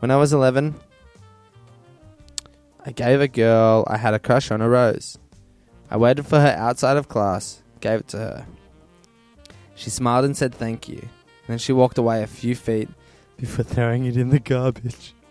[0.00, 0.74] When I was 11,
[2.84, 5.18] I gave a girl I had a crush on a rose.
[5.90, 8.46] I waited for her outside of class, gave it to her.
[9.74, 11.08] She smiled and said thank you.
[11.46, 12.88] Then she walked away a few feet
[13.36, 15.14] before throwing it in the garbage.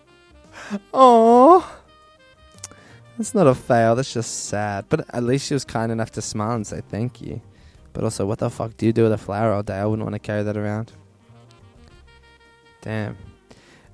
[0.92, 1.77] Oh,
[3.18, 4.86] That's not a fail, that's just sad.
[4.90, 7.42] But at least she was kind enough to smile and say thank you.
[7.94, 9.78] But also, what the fuck do you do with a flower all day?
[9.78, 10.92] I wouldn't want to carry that around.
[12.82, 13.18] Damn.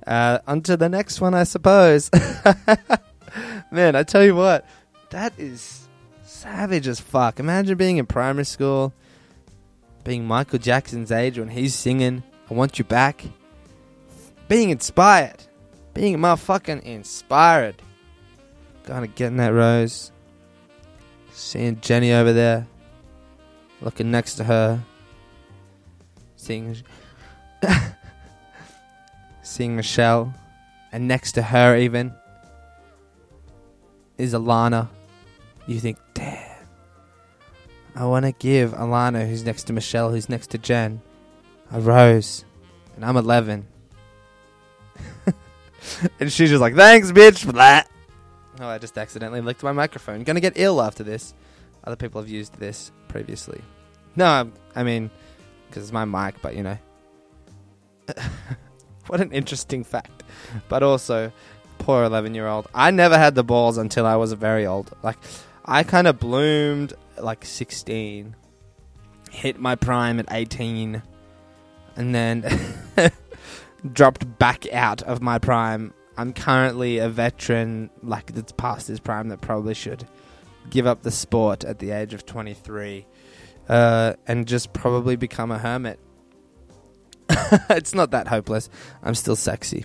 [0.06, 2.10] Uh, on to the next one, I suppose.
[3.70, 4.66] Man, I tell you what,
[5.08, 5.88] that is
[6.22, 7.40] savage as fuck.
[7.40, 8.92] Imagine being in primary school,
[10.04, 13.24] being Michael Jackson's age when he's singing, I Want You Back.
[14.48, 15.42] Being inspired.
[15.94, 17.76] Being motherfucking inspired.
[18.84, 20.12] Going to getting that rose.
[21.32, 22.66] Seeing Jenny over there.
[23.80, 24.82] Looking next to her.
[26.36, 26.76] Seeing.
[29.42, 30.34] seeing Michelle.
[30.92, 32.14] And next to her, even.
[34.18, 34.88] Is Alana.
[35.66, 36.44] You think, damn.
[37.96, 41.00] I want to give Alana, who's next to Michelle, who's next to Jen,
[41.70, 42.44] a rose.
[42.96, 43.66] And I'm 11.
[46.20, 47.88] and she's just like, thanks, bitch, for that.
[48.60, 50.22] Oh, I just accidentally licked my microphone.
[50.22, 51.34] Gonna get ill after this.
[51.84, 53.60] Other people have used this previously.
[54.16, 54.52] No, I'm-
[54.84, 55.10] mean,
[55.68, 56.78] because it's my mic, but you know.
[59.08, 60.22] what an interesting fact.
[60.68, 61.32] But also,
[61.78, 62.68] poor 11 year old.
[62.74, 64.92] I never had the balls until I was very old.
[65.02, 65.18] Like,
[65.64, 68.36] I kind of bloomed like 16,
[69.30, 71.02] hit my prime at 18,
[71.96, 72.44] and then
[73.92, 75.92] dropped back out of my prime.
[76.16, 80.06] I'm currently a veteran, like that's past his prime, that probably should
[80.70, 83.06] give up the sport at the age of 23
[83.68, 85.98] uh, and just probably become a hermit.
[87.70, 88.68] it's not that hopeless.
[89.02, 89.84] I'm still sexy.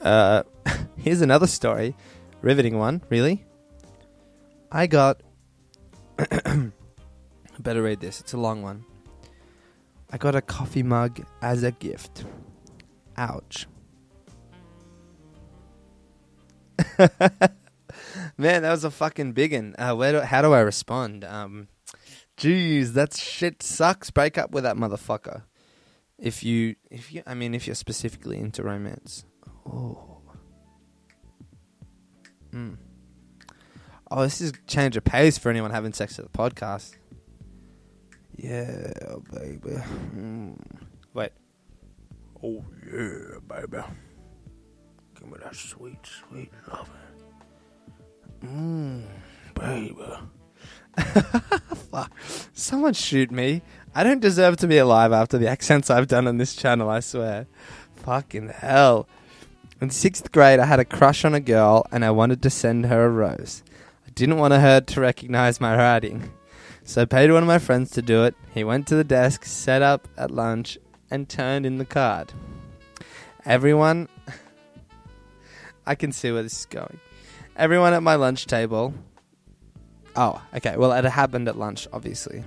[0.00, 0.42] Uh,
[0.96, 1.96] here's another story.
[2.42, 3.44] Riveting one, really.
[4.70, 5.22] I got.
[7.58, 8.20] Better read this.
[8.20, 8.84] It's a long one.
[10.10, 12.24] I got a coffee mug as a gift.
[13.16, 13.66] Ouch.
[18.36, 19.74] Man, that was a fucking big one.
[19.78, 21.24] Uh, where do, how do I respond?
[21.24, 21.68] Um,
[22.36, 24.10] Jeez, that shit sucks.
[24.10, 25.42] Break up with that motherfucker.
[26.18, 29.24] If you, if you, I mean, if you're specifically into romance.
[29.66, 30.20] Oh.
[32.50, 32.74] Hmm.
[34.10, 36.94] Oh, this is change of pace for anyone having sex at the podcast.
[38.36, 38.92] Yeah,
[39.32, 39.76] baby.
[40.14, 40.56] Mm.
[41.14, 41.32] Wait.
[42.42, 43.82] Oh yeah, baby.
[45.24, 46.90] Give me that sweet, sweet love.
[48.42, 49.04] Mmm,
[49.54, 49.94] baby.
[51.90, 52.12] Fuck.
[52.52, 53.62] Someone shoot me.
[53.94, 57.00] I don't deserve to be alive after the accents I've done on this channel, I
[57.00, 57.46] swear.
[57.96, 59.08] Fucking hell.
[59.80, 62.86] In sixth grade, I had a crush on a girl and I wanted to send
[62.86, 63.62] her a rose.
[64.06, 66.32] I didn't want her to recognize my writing.
[66.84, 68.34] So I paid one of my friends to do it.
[68.52, 70.76] He went to the desk, set up at lunch,
[71.10, 72.34] and turned in the card.
[73.46, 74.08] Everyone.
[75.86, 77.00] I can see where this is going.
[77.56, 78.94] Everyone at my lunch table
[80.16, 80.76] Oh, okay.
[80.76, 82.44] Well, it happened at lunch, obviously.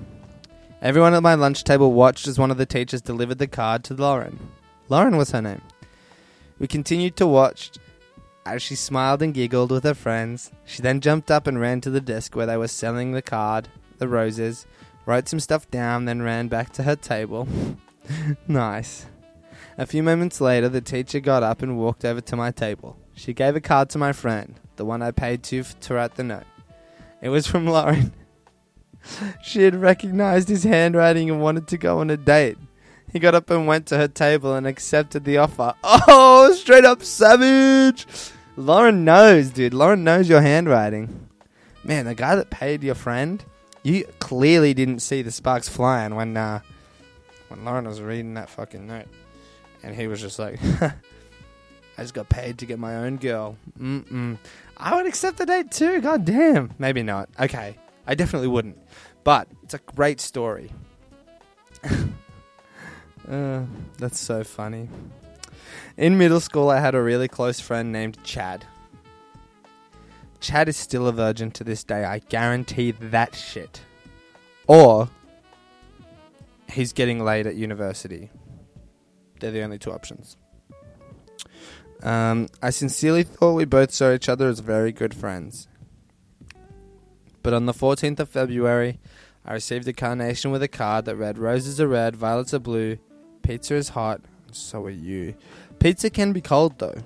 [0.81, 3.93] Everyone at my lunch table watched as one of the teachers delivered the card to
[3.93, 4.39] Lauren.
[4.89, 5.61] Lauren was her name.
[6.59, 7.71] We continued to watch
[8.45, 10.51] as she smiled and giggled with her friends.
[10.63, 13.67] She then jumped up and ran to the desk where they were selling the card,
[13.97, 14.65] the roses,
[15.05, 17.47] wrote some stuff down, then ran back to her table.
[18.47, 19.07] nice.
[19.77, 22.97] A few moments later, the teacher got up and walked over to my table.
[23.17, 26.15] She gave a card to my friend, the one I paid to f- to write
[26.15, 26.43] the note.
[27.21, 28.13] It was from Lauren.
[29.43, 32.57] she had recognized his handwriting and wanted to go on a date.
[33.11, 35.73] He got up and went to her table and accepted the offer.
[35.83, 38.05] Oh, straight up savage!
[38.55, 39.73] Lauren knows, dude.
[39.73, 41.27] Lauren knows your handwriting.
[41.83, 43.43] Man, the guy that paid your friend,
[43.81, 46.59] you clearly didn't see the sparks flying when uh,
[47.47, 49.07] when Lauren was reading that fucking note,
[49.83, 50.59] and he was just like,
[51.97, 54.37] "I just got paid to get my own girl." Mm-mm.
[54.77, 56.01] I would accept the date too.
[56.01, 56.73] God damn.
[56.77, 57.29] Maybe not.
[57.39, 58.77] Okay, I definitely wouldn't.
[59.23, 60.71] But it's a great story.
[63.29, 63.63] uh,
[63.97, 64.89] that's so funny.
[65.97, 68.65] In middle school, I had a really close friend named Chad.
[70.39, 72.05] Chad is still a virgin to this day.
[72.05, 73.81] I guarantee that shit.
[74.67, 75.09] Or
[76.69, 78.29] he's getting laid at university.
[79.39, 80.37] They're the only two options.
[82.03, 85.67] Um, I sincerely thought we both saw each other as very good friends.
[87.41, 88.99] But on the 14th of February,
[89.45, 92.97] I received a carnation with a card that read Roses are red, violets are blue,
[93.41, 95.35] pizza is hot, so are you.
[95.79, 97.01] Pizza can be cold though.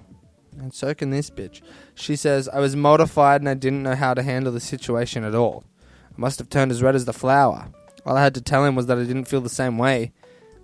[0.59, 1.61] And so can this bitch.
[1.95, 5.35] She says, I was mortified and I didn't know how to handle the situation at
[5.35, 5.63] all.
[6.09, 7.69] I must have turned as red as the flower.
[8.05, 10.11] All I had to tell him was that I didn't feel the same way.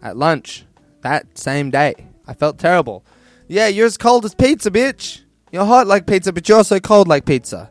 [0.01, 0.65] At lunch,
[1.01, 3.05] that same day, I felt terrible.
[3.47, 5.21] Yeah, you're as cold as pizza, bitch.
[5.51, 7.69] You're hot like pizza, but you're also cold like pizza.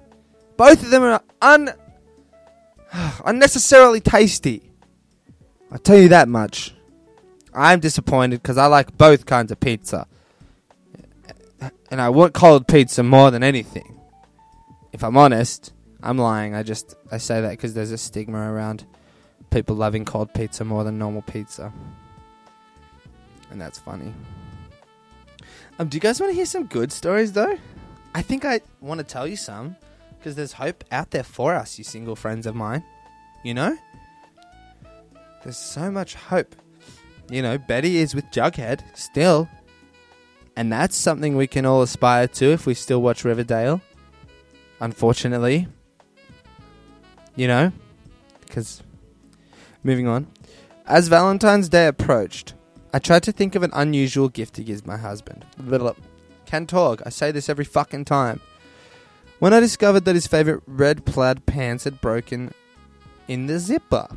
[0.56, 1.72] Both of them are un
[3.24, 4.70] unnecessarily tasty.
[5.70, 6.74] I'll tell you that much.
[7.52, 10.06] I'm disappointed because I like both kinds of pizza.
[11.90, 14.00] And I want cold pizza more than anything.
[14.92, 16.54] If I'm honest, I'm lying.
[16.54, 18.84] I just I say that because there's a stigma around
[19.50, 21.72] people loving cold pizza more than normal pizza.
[23.50, 24.12] And that's funny.
[25.78, 27.58] Um, do you guys want to hear some good stories though?
[28.14, 29.76] I think I want to tell you some
[30.18, 32.82] because there's hope out there for us, you single friends of mine.
[33.44, 33.78] You know?
[35.44, 36.56] There's so much hope.
[37.30, 39.48] You know, Betty is with Jughead still.
[40.56, 43.82] And that's something we can all aspire to if we still watch Riverdale.
[44.80, 45.68] Unfortunately.
[47.36, 47.72] You know?
[48.40, 48.82] Because.
[49.84, 50.26] Moving on.
[50.86, 52.54] As Valentine's Day approached,
[52.96, 55.44] I tried to think of an unusual gift to give my husband.
[55.70, 55.92] Uh,
[56.46, 57.02] can talk.
[57.04, 58.40] I say this every fucking time.
[59.38, 62.54] When I discovered that his favorite red plaid pants had broken
[63.28, 64.08] in the zipper.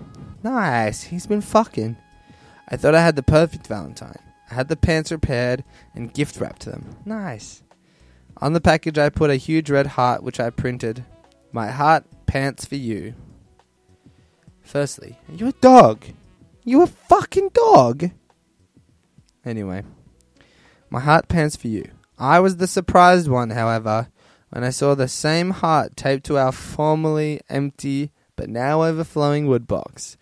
[0.43, 1.03] Nice.
[1.03, 1.97] He's been fucking.
[2.69, 4.15] I thought I had the perfect Valentine.
[4.49, 6.95] I had the pants repaired and gift wrapped them.
[7.03, 7.61] Nice.
[8.37, 11.03] On the package, I put a huge red heart which I printed.
[11.51, 13.13] My heart pants for you.
[14.61, 16.05] Firstly, are you a dog?
[16.63, 18.11] You a fucking dog?
[19.49, 19.83] Anyway,
[20.91, 21.89] my heart pants for you.
[22.19, 24.09] I was the surprised one, however,
[24.51, 29.65] when I saw the same heart taped to our formerly empty but now overflowing wood
[29.67, 30.17] box.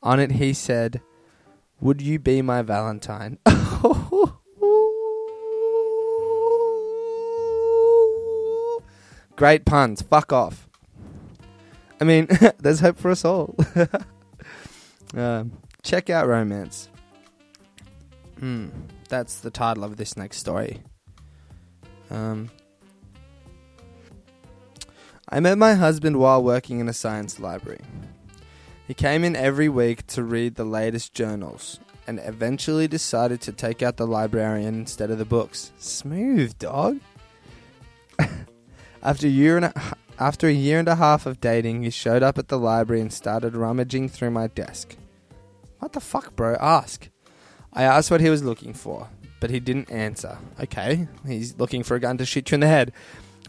[0.00, 1.00] On it he said,
[1.80, 3.38] Would you be my Valentine?
[9.34, 10.02] Great puns.
[10.02, 10.68] Fuck off.
[12.00, 12.28] I mean,
[12.60, 13.56] there's hope for us all.
[15.14, 15.50] um,
[15.82, 16.88] check out Romance.
[18.38, 18.68] Hmm,
[19.08, 20.80] that's the title of this next story.
[22.10, 22.50] Um,
[25.28, 27.80] I met my husband while working in a science library.
[28.86, 33.82] He came in every week to read the latest journals and eventually decided to take
[33.82, 35.72] out the librarian instead of the books.
[35.76, 37.00] Smooth, dog.
[39.02, 42.22] after a year and a, after a year and a half of dating, he showed
[42.22, 44.96] up at the library and started rummaging through my desk.
[45.80, 46.56] What the fuck, bro?
[46.58, 47.10] Ask.
[47.78, 49.08] I asked what he was looking for,
[49.38, 50.36] but he didn't answer.
[50.60, 52.92] Okay, he's looking for a gun to shoot you in the head.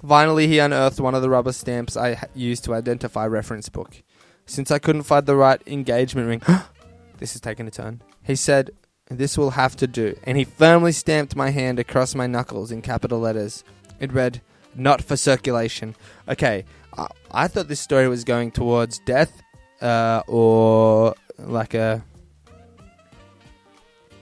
[0.08, 4.04] Finally, he unearthed one of the rubber stamps I used to identify reference book.
[4.46, 6.42] Since I couldn't find the right engagement ring,
[7.18, 8.04] this is taking a turn.
[8.22, 8.70] He said,
[9.10, 10.16] This will have to do.
[10.26, 13.64] And he firmly stamped my hand across my knuckles in capital letters.
[14.00, 14.42] It read,
[14.76, 15.96] Not for circulation.
[16.28, 16.66] Okay,
[16.96, 19.42] I, I thought this story was going towards death
[19.82, 22.04] uh, or like a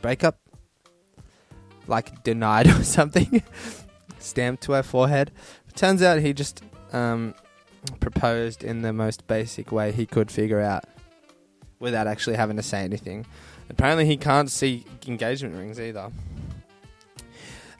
[0.01, 0.39] breakup.
[1.87, 3.43] Like denied or something.
[4.19, 5.31] stamped to her forehead.
[5.75, 7.33] Turns out he just um,
[7.99, 10.85] proposed in the most basic way he could figure out
[11.79, 13.25] without actually having to say anything.
[13.69, 16.09] Apparently, he can't see engagement rings either.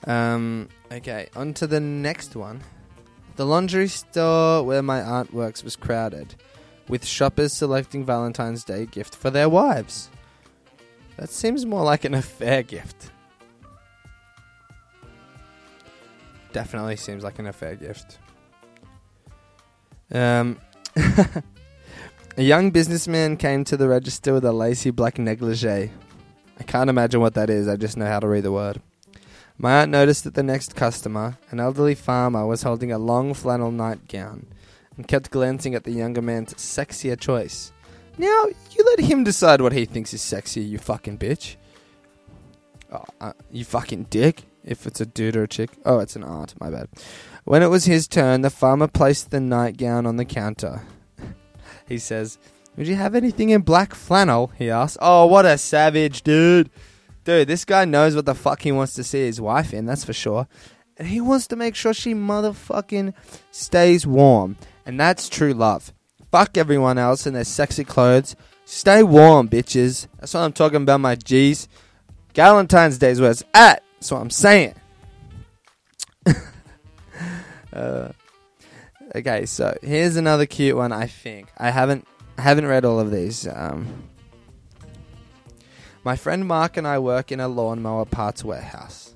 [0.06, 2.62] Um, okay, on to the next one.
[3.36, 6.34] The laundry store where my aunt works was crowded,
[6.88, 10.10] with shoppers selecting Valentine's Day gift for their wives.
[11.18, 13.10] That seems more like an affair gift.
[16.52, 18.18] definitely seems like an affair gift.
[20.10, 20.58] Um,
[20.96, 25.92] a young businessman came to the register with a lacy black negligee.
[26.58, 28.80] I can't imagine what that is, I just know how to read the word.
[29.56, 33.70] My aunt noticed that the next customer, an elderly farmer, was holding a long flannel
[33.70, 34.46] nightgown
[34.96, 37.72] and kept glancing at the younger man's sexier choice.
[38.18, 41.56] Now, you let him decide what he thinks is sexy, you fucking bitch.
[42.90, 44.44] Oh, uh, you fucking dick.
[44.64, 45.70] If it's a dude or a chick.
[45.86, 46.88] Oh, it's an aunt, my bad.
[47.44, 50.82] When it was his turn, the farmer placed the nightgown on the counter.
[51.88, 52.38] he says,
[52.76, 54.52] Would you have anything in black flannel?
[54.58, 54.98] He asked.
[55.00, 56.70] Oh, what a savage, dude.
[57.24, 60.04] Dude, this guy knows what the fuck he wants to see his wife in, that's
[60.04, 60.48] for sure.
[60.96, 63.14] And he wants to make sure she motherfucking
[63.50, 64.56] stays warm.
[64.84, 65.92] And that's true love.
[66.30, 68.36] Fuck everyone else in their sexy clothes.
[68.64, 70.08] Stay warm, bitches.
[70.18, 71.68] That's what I'm talking about, my G's.
[72.34, 73.82] Valentine's Day's where it's at.
[73.94, 74.74] That's what I'm saying.
[77.72, 78.10] uh,
[79.16, 80.92] okay, so here's another cute one.
[80.92, 82.06] I think I haven't
[82.36, 83.48] I haven't read all of these.
[83.48, 84.04] Um,
[86.04, 89.14] my friend Mark and I work in a lawnmower parts warehouse.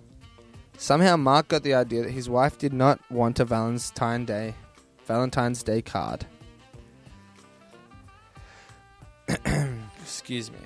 [0.77, 4.55] Somehow Mark got the idea that his wife did not want a Valentine's Day
[5.07, 6.27] Valentine's Day card.
[10.03, 10.59] Excuse me.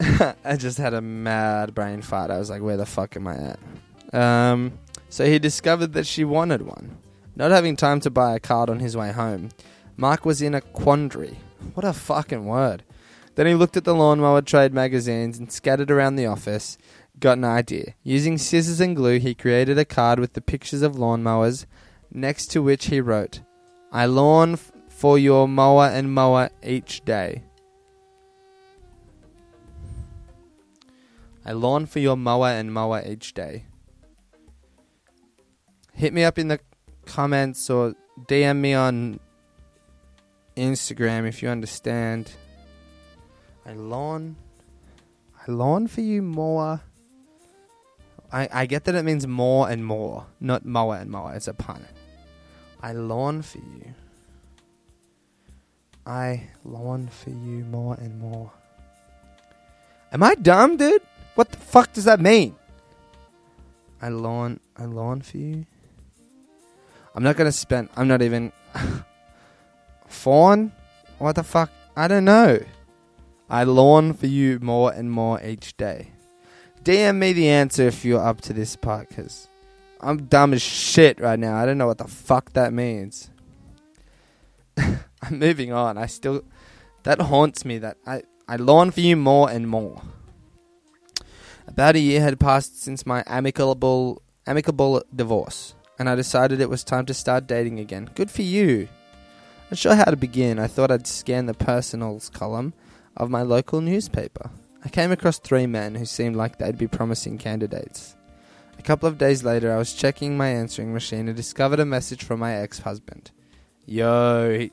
[0.44, 2.30] I just had a mad brain fart.
[2.30, 4.14] I was like, where the fuck am I at?
[4.14, 6.96] Um, so he discovered that she wanted one.
[7.36, 9.50] Not having time to buy a card on his way home,
[9.96, 11.38] Mark was in a quandary.
[11.74, 12.82] What a fucking word.
[13.34, 16.76] Then he looked at the lawnmower trade magazines and scattered around the office.
[17.18, 17.94] Got an idea.
[18.02, 21.66] Using scissors and glue, he created a card with the pictures of lawnmowers,
[22.10, 23.40] next to which he wrote,
[23.92, 27.44] I lawn f- for your mower and mower each day.
[31.44, 33.64] I lawn for your mower and mower each day.
[35.94, 36.60] Hit me up in the
[37.06, 37.94] comments or
[38.26, 39.20] DM me on
[40.56, 42.32] Instagram if you understand.
[43.66, 44.36] I lawn.
[45.46, 46.82] I lawn for you more.
[48.32, 51.34] I, I get that it means more and more, not mower and mower.
[51.34, 51.84] It's a pun.
[52.80, 53.94] I lawn for you.
[56.06, 58.52] I lawn for you more and more.
[60.12, 61.02] Am I dumb, dude?
[61.34, 62.54] What the fuck does that mean?
[64.02, 65.66] I lawn, I lawn for you.
[67.14, 67.88] I'm not gonna spend.
[67.96, 68.52] I'm not even.
[70.06, 70.72] Fawn?
[71.18, 71.70] What the fuck?
[71.96, 72.60] I don't know.
[73.48, 76.12] I lawn for you more and more each day.
[76.84, 79.48] DM me the answer if you're up to this part, because
[80.00, 81.56] I'm dumb as shit right now.
[81.56, 83.30] I don't know what the fuck that means.
[84.78, 85.98] I'm moving on.
[85.98, 86.44] I still.
[87.02, 90.02] That haunts me that I, I lawn for you more and more.
[91.70, 96.84] About a year had passed since my amicable amicable divorce, and I decided it was
[96.84, 98.10] time to start dating again.
[98.14, 98.88] Good for you.
[99.70, 100.58] Not sure how to begin.
[100.58, 102.74] I thought I'd scan the personals column
[103.16, 104.50] of my local newspaper.
[104.84, 108.16] I came across three men who seemed like they'd be promising candidates.
[108.78, 112.24] A couple of days later, I was checking my answering machine and discovered a message
[112.24, 113.30] from my ex-husband.
[113.86, 114.68] Yo,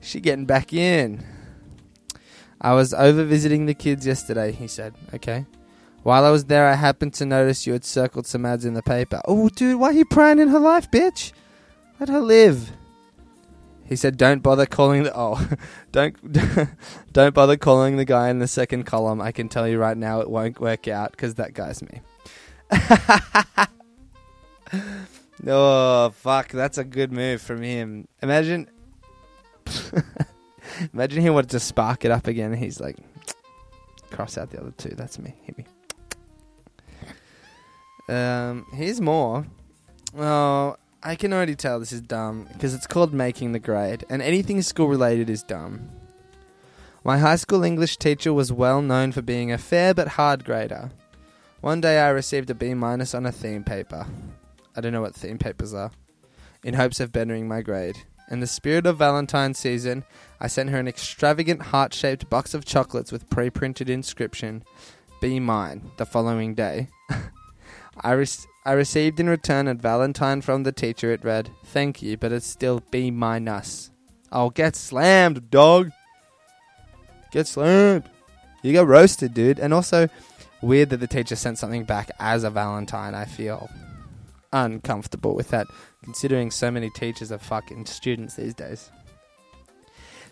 [0.00, 1.24] she getting back in.
[2.60, 4.94] I was over visiting the kids yesterday, he said.
[5.14, 5.46] Okay.
[6.02, 8.82] While I was there, I happened to notice you had circled some ads in the
[8.82, 9.20] paper.
[9.26, 11.32] Oh, dude, why are you prying in her life, bitch?
[11.98, 12.72] Let her live.
[13.84, 15.48] He said, "Don't bother calling the oh,
[15.92, 16.16] don't
[17.12, 19.20] don't bother calling the guy in the second column.
[19.20, 22.00] I can tell you right now, it won't work out because that guy's me."
[25.48, 28.06] oh fuck, that's a good move from him.
[28.22, 28.70] Imagine,
[30.92, 32.54] imagine he wanted to spark it up again.
[32.54, 32.96] He's like,
[34.12, 34.90] cross out the other two.
[34.90, 35.34] That's me.
[35.42, 35.66] Hit me.
[38.10, 39.46] Um, here's more.
[40.18, 44.20] Oh, I can already tell this is dumb because it's called making the grade, and
[44.20, 45.88] anything school related is dumb.
[47.04, 50.90] My high school English teacher was well known for being a fair but hard grader.
[51.60, 54.06] One day I received a B minus on a theme paper.
[54.74, 55.92] I don't know what theme papers are.
[56.64, 58.02] In hopes of bettering my grade.
[58.30, 60.04] In the spirit of Valentine's season,
[60.40, 64.64] I sent her an extravagant heart shaped box of chocolates with pre printed inscription,
[65.20, 66.88] Be mine, the following day.
[68.02, 68.26] I, re-
[68.64, 71.12] I received in return a Valentine from the teacher.
[71.12, 73.90] It read, Thank you, but it's still B minus.
[74.32, 75.90] I'll get slammed, dog.
[77.32, 78.04] Get slammed.
[78.62, 79.58] You got roasted, dude.
[79.58, 80.08] And also,
[80.62, 83.14] weird that the teacher sent something back as a Valentine.
[83.14, 83.68] I feel
[84.52, 85.66] uncomfortable with that,
[86.02, 88.90] considering so many teachers are fucking students these days.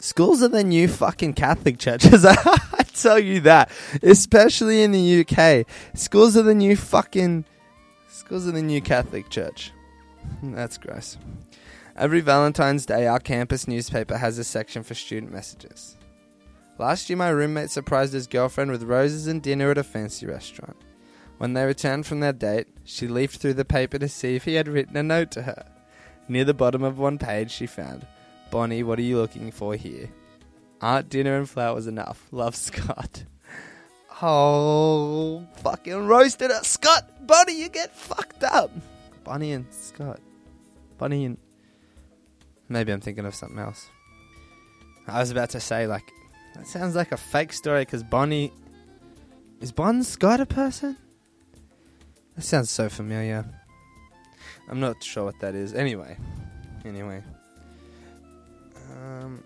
[0.00, 2.24] Schools are the new fucking Catholic churches.
[2.28, 3.70] I tell you that.
[4.02, 5.66] Especially in the UK.
[5.94, 7.44] Schools are the new fucking.
[8.18, 9.70] Schools are the new Catholic church.
[10.42, 11.16] That's gross.
[11.94, 15.96] Every Valentine's Day, our campus newspaper has a section for student messages.
[16.78, 20.76] Last year, my roommate surprised his girlfriend with roses and dinner at a fancy restaurant.
[21.38, 24.54] When they returned from their date, she leafed through the paper to see if he
[24.54, 25.64] had written a note to her.
[26.26, 28.04] Near the bottom of one page, she found,
[28.50, 30.10] Bonnie, what are you looking for here?
[30.80, 32.26] Art, dinner, and flowers enough.
[32.32, 33.22] Love, Scott.
[34.20, 37.26] Oh, fucking roasted us, Scott.
[37.26, 38.70] Bonnie, you get fucked up.
[39.22, 40.20] Bonnie and Scott.
[40.96, 41.38] Bonnie and.
[42.68, 43.88] Maybe I'm thinking of something else.
[45.06, 46.02] I was about to say, like,
[46.54, 48.52] that sounds like a fake story because Bonnie.
[49.60, 50.96] Is Bon Scott a person?
[52.34, 53.44] That sounds so familiar.
[54.68, 55.74] I'm not sure what that is.
[55.74, 56.16] Anyway.
[56.84, 57.22] Anyway.
[58.92, 59.42] Um,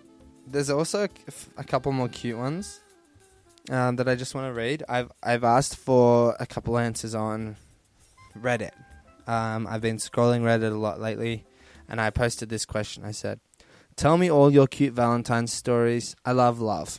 [0.47, 1.09] there's also
[1.57, 2.81] a couple more cute ones
[3.71, 4.83] um, that I just want to read.
[4.89, 7.57] I've I've asked for a couple answers on
[8.39, 8.73] Reddit.
[9.27, 11.45] Um, I've been scrolling Reddit a lot lately,
[11.89, 13.05] and I posted this question.
[13.05, 13.41] I said,
[13.97, 16.17] "Tell me all your cute Valentine's stories.
[16.25, 16.99] I love love,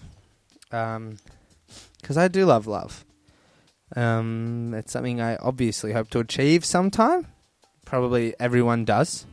[0.69, 1.17] because um,
[2.17, 3.05] I do love love.
[3.95, 7.27] Um, it's something I obviously hope to achieve sometime.
[7.85, 9.25] Probably everyone does.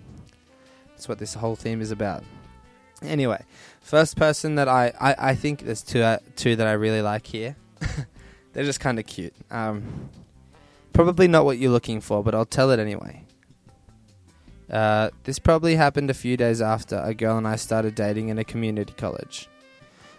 [0.91, 2.24] That's what this whole theme is about.
[3.03, 3.43] Anyway,
[3.91, 7.26] first person that I, I, I think there's two uh, two that I really like
[7.26, 7.57] here.
[8.53, 9.34] They're just kind of cute.
[9.51, 10.09] Um,
[10.93, 13.24] probably not what you're looking for, but I'll tell it anyway.
[14.70, 18.38] Uh, this probably happened a few days after a girl and I started dating in
[18.38, 19.49] a community college.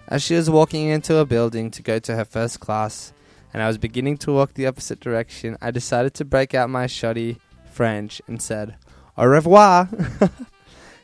[0.09, 3.13] As she was walking into a building to go to her first class,
[3.53, 6.87] and I was beginning to walk the opposite direction, I decided to break out my
[6.87, 7.37] shoddy
[7.71, 8.75] French and said,
[9.17, 9.87] Au revoir!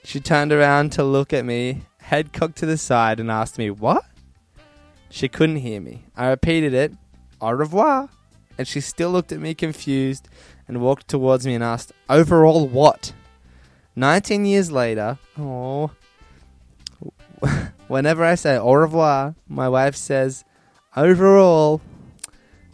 [0.07, 3.69] She turned around to look at me, head cocked to the side, and asked me,
[3.69, 4.05] What?
[5.09, 6.05] She couldn't hear me.
[6.15, 6.93] I repeated it,
[7.41, 8.09] Au revoir.
[8.57, 10.27] And she still looked at me confused
[10.67, 13.13] and walked towards me and asked, Overall what?
[13.95, 15.91] 19 years later, oh,
[17.87, 20.45] whenever I say au revoir, my wife says,
[20.95, 21.81] Overall.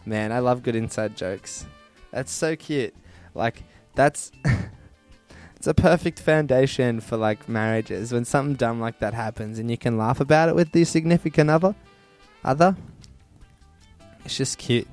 [0.06, 1.66] Man, I love good inside jokes.
[2.12, 2.94] That's so cute.
[3.34, 3.64] Like,
[3.94, 4.30] that's.
[5.64, 9.78] it's a perfect foundation for like marriages when something dumb like that happens and you
[9.78, 11.74] can laugh about it with the significant other.
[12.44, 12.76] Other.
[14.26, 14.86] It's just cute.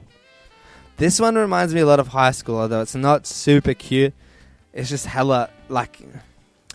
[0.95, 4.13] This one reminds me a lot of high school, although it's not super cute.
[4.72, 5.99] It's just hella like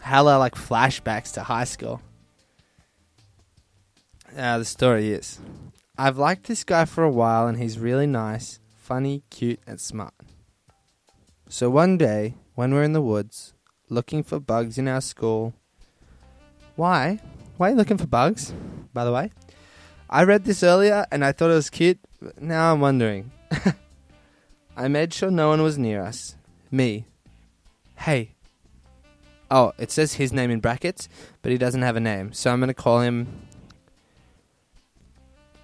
[0.02, 2.02] hella like flashbacks to high school.
[4.36, 5.40] Uh, the story is
[5.96, 10.12] I've liked this guy for a while and he's really nice, funny, cute, and smart.
[11.48, 13.54] So one day, when we're in the woods,
[13.88, 15.54] looking for bugs in our school.
[16.76, 17.20] Why?
[17.56, 18.52] Why are you looking for bugs,
[18.92, 19.30] by the way?
[20.08, 21.98] I read this earlier and I thought it was cute.
[22.40, 23.32] Now I'm wondering.
[24.76, 26.36] I made sure no one was near us.
[26.70, 27.06] Me.
[27.96, 28.34] Hey.
[29.50, 31.08] Oh, it says his name in brackets,
[31.42, 32.32] but he doesn't have a name.
[32.32, 33.46] So I'm going to call him.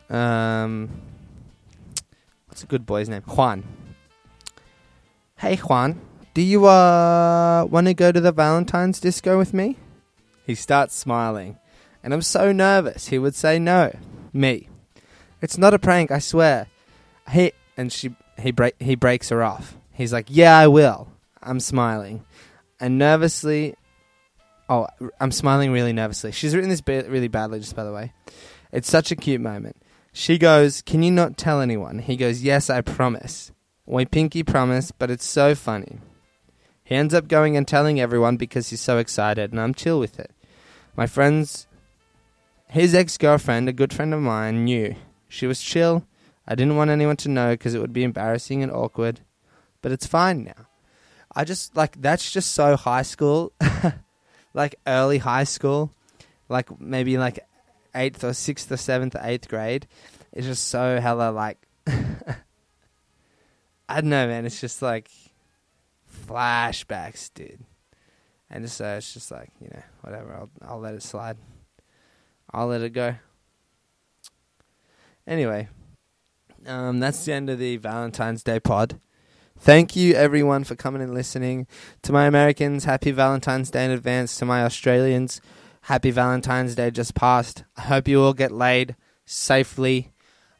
[0.08, 0.88] Um.
[2.46, 3.22] What's a good boy's name?
[3.22, 3.64] Juan.
[5.36, 6.00] Hey, Juan.
[6.34, 9.76] Do you uh want to go to the Valentine's disco with me?
[10.46, 11.58] He starts smiling,
[12.02, 13.08] and I'm so nervous.
[13.08, 13.94] He would say no.
[14.32, 14.68] Me.
[15.42, 16.68] It's not a prank, I swear.
[17.30, 19.76] He and she he break he breaks her off.
[19.92, 21.08] He's like, "Yeah, I will."
[21.42, 22.24] I'm smiling,
[22.80, 23.74] and nervously.
[24.70, 24.86] Oh,
[25.20, 26.32] I'm smiling really nervously.
[26.32, 28.14] She's written this ba- really badly, just by the way.
[28.70, 29.76] It's such a cute moment.
[30.14, 33.52] She goes, "Can you not tell anyone?" He goes, "Yes, I promise."
[33.84, 35.98] We pinky promise, but it's so funny.
[36.84, 40.18] He ends up going and telling everyone because he's so excited, and I'm chill with
[40.18, 40.30] it.
[40.96, 41.66] My friends,
[42.68, 44.94] his ex girlfriend, a good friend of mine, knew.
[45.28, 46.06] She was chill.
[46.46, 49.20] I didn't want anyone to know because it would be embarrassing and awkward,
[49.80, 50.66] but it's fine now.
[51.34, 53.52] I just like that's just so high school,
[54.54, 55.92] like early high school,
[56.48, 57.38] like maybe like
[57.94, 59.86] eighth or sixth or seventh or eighth grade.
[60.32, 61.58] It's just so hella like
[63.88, 64.44] I don't know, man.
[64.44, 65.10] It's just like
[66.32, 67.64] flashbacks, dude.
[68.50, 70.34] And so it's just like you know, whatever.
[70.34, 71.36] I'll I'll let it slide.
[72.50, 73.16] I'll let it go.
[75.26, 75.68] Anyway,
[76.66, 79.00] um, that's the end of the Valentine's Day pod.
[79.58, 81.66] Thank you everyone for coming and listening.
[82.02, 84.36] To my Americans, happy Valentine's Day in advance.
[84.38, 85.40] To my Australians,
[85.82, 87.64] happy Valentine's Day just passed.
[87.76, 90.12] I hope you all get laid safely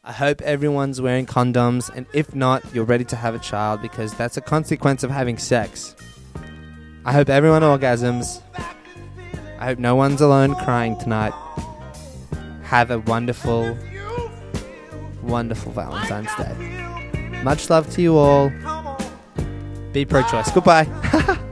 [0.05, 4.13] I hope everyone's wearing condoms, and if not, you're ready to have a child because
[4.15, 5.95] that's a consequence of having sex.
[7.05, 8.43] I hope everyone orgasms.
[9.61, 11.33] I hope no one's alone crying tonight.
[12.65, 13.79] Have a wonderful,
[15.23, 17.41] wonderful Valentine's Day.
[17.45, 18.51] Much love to you all.
[19.93, 20.51] Be pro choice.
[20.51, 20.89] Goodbye.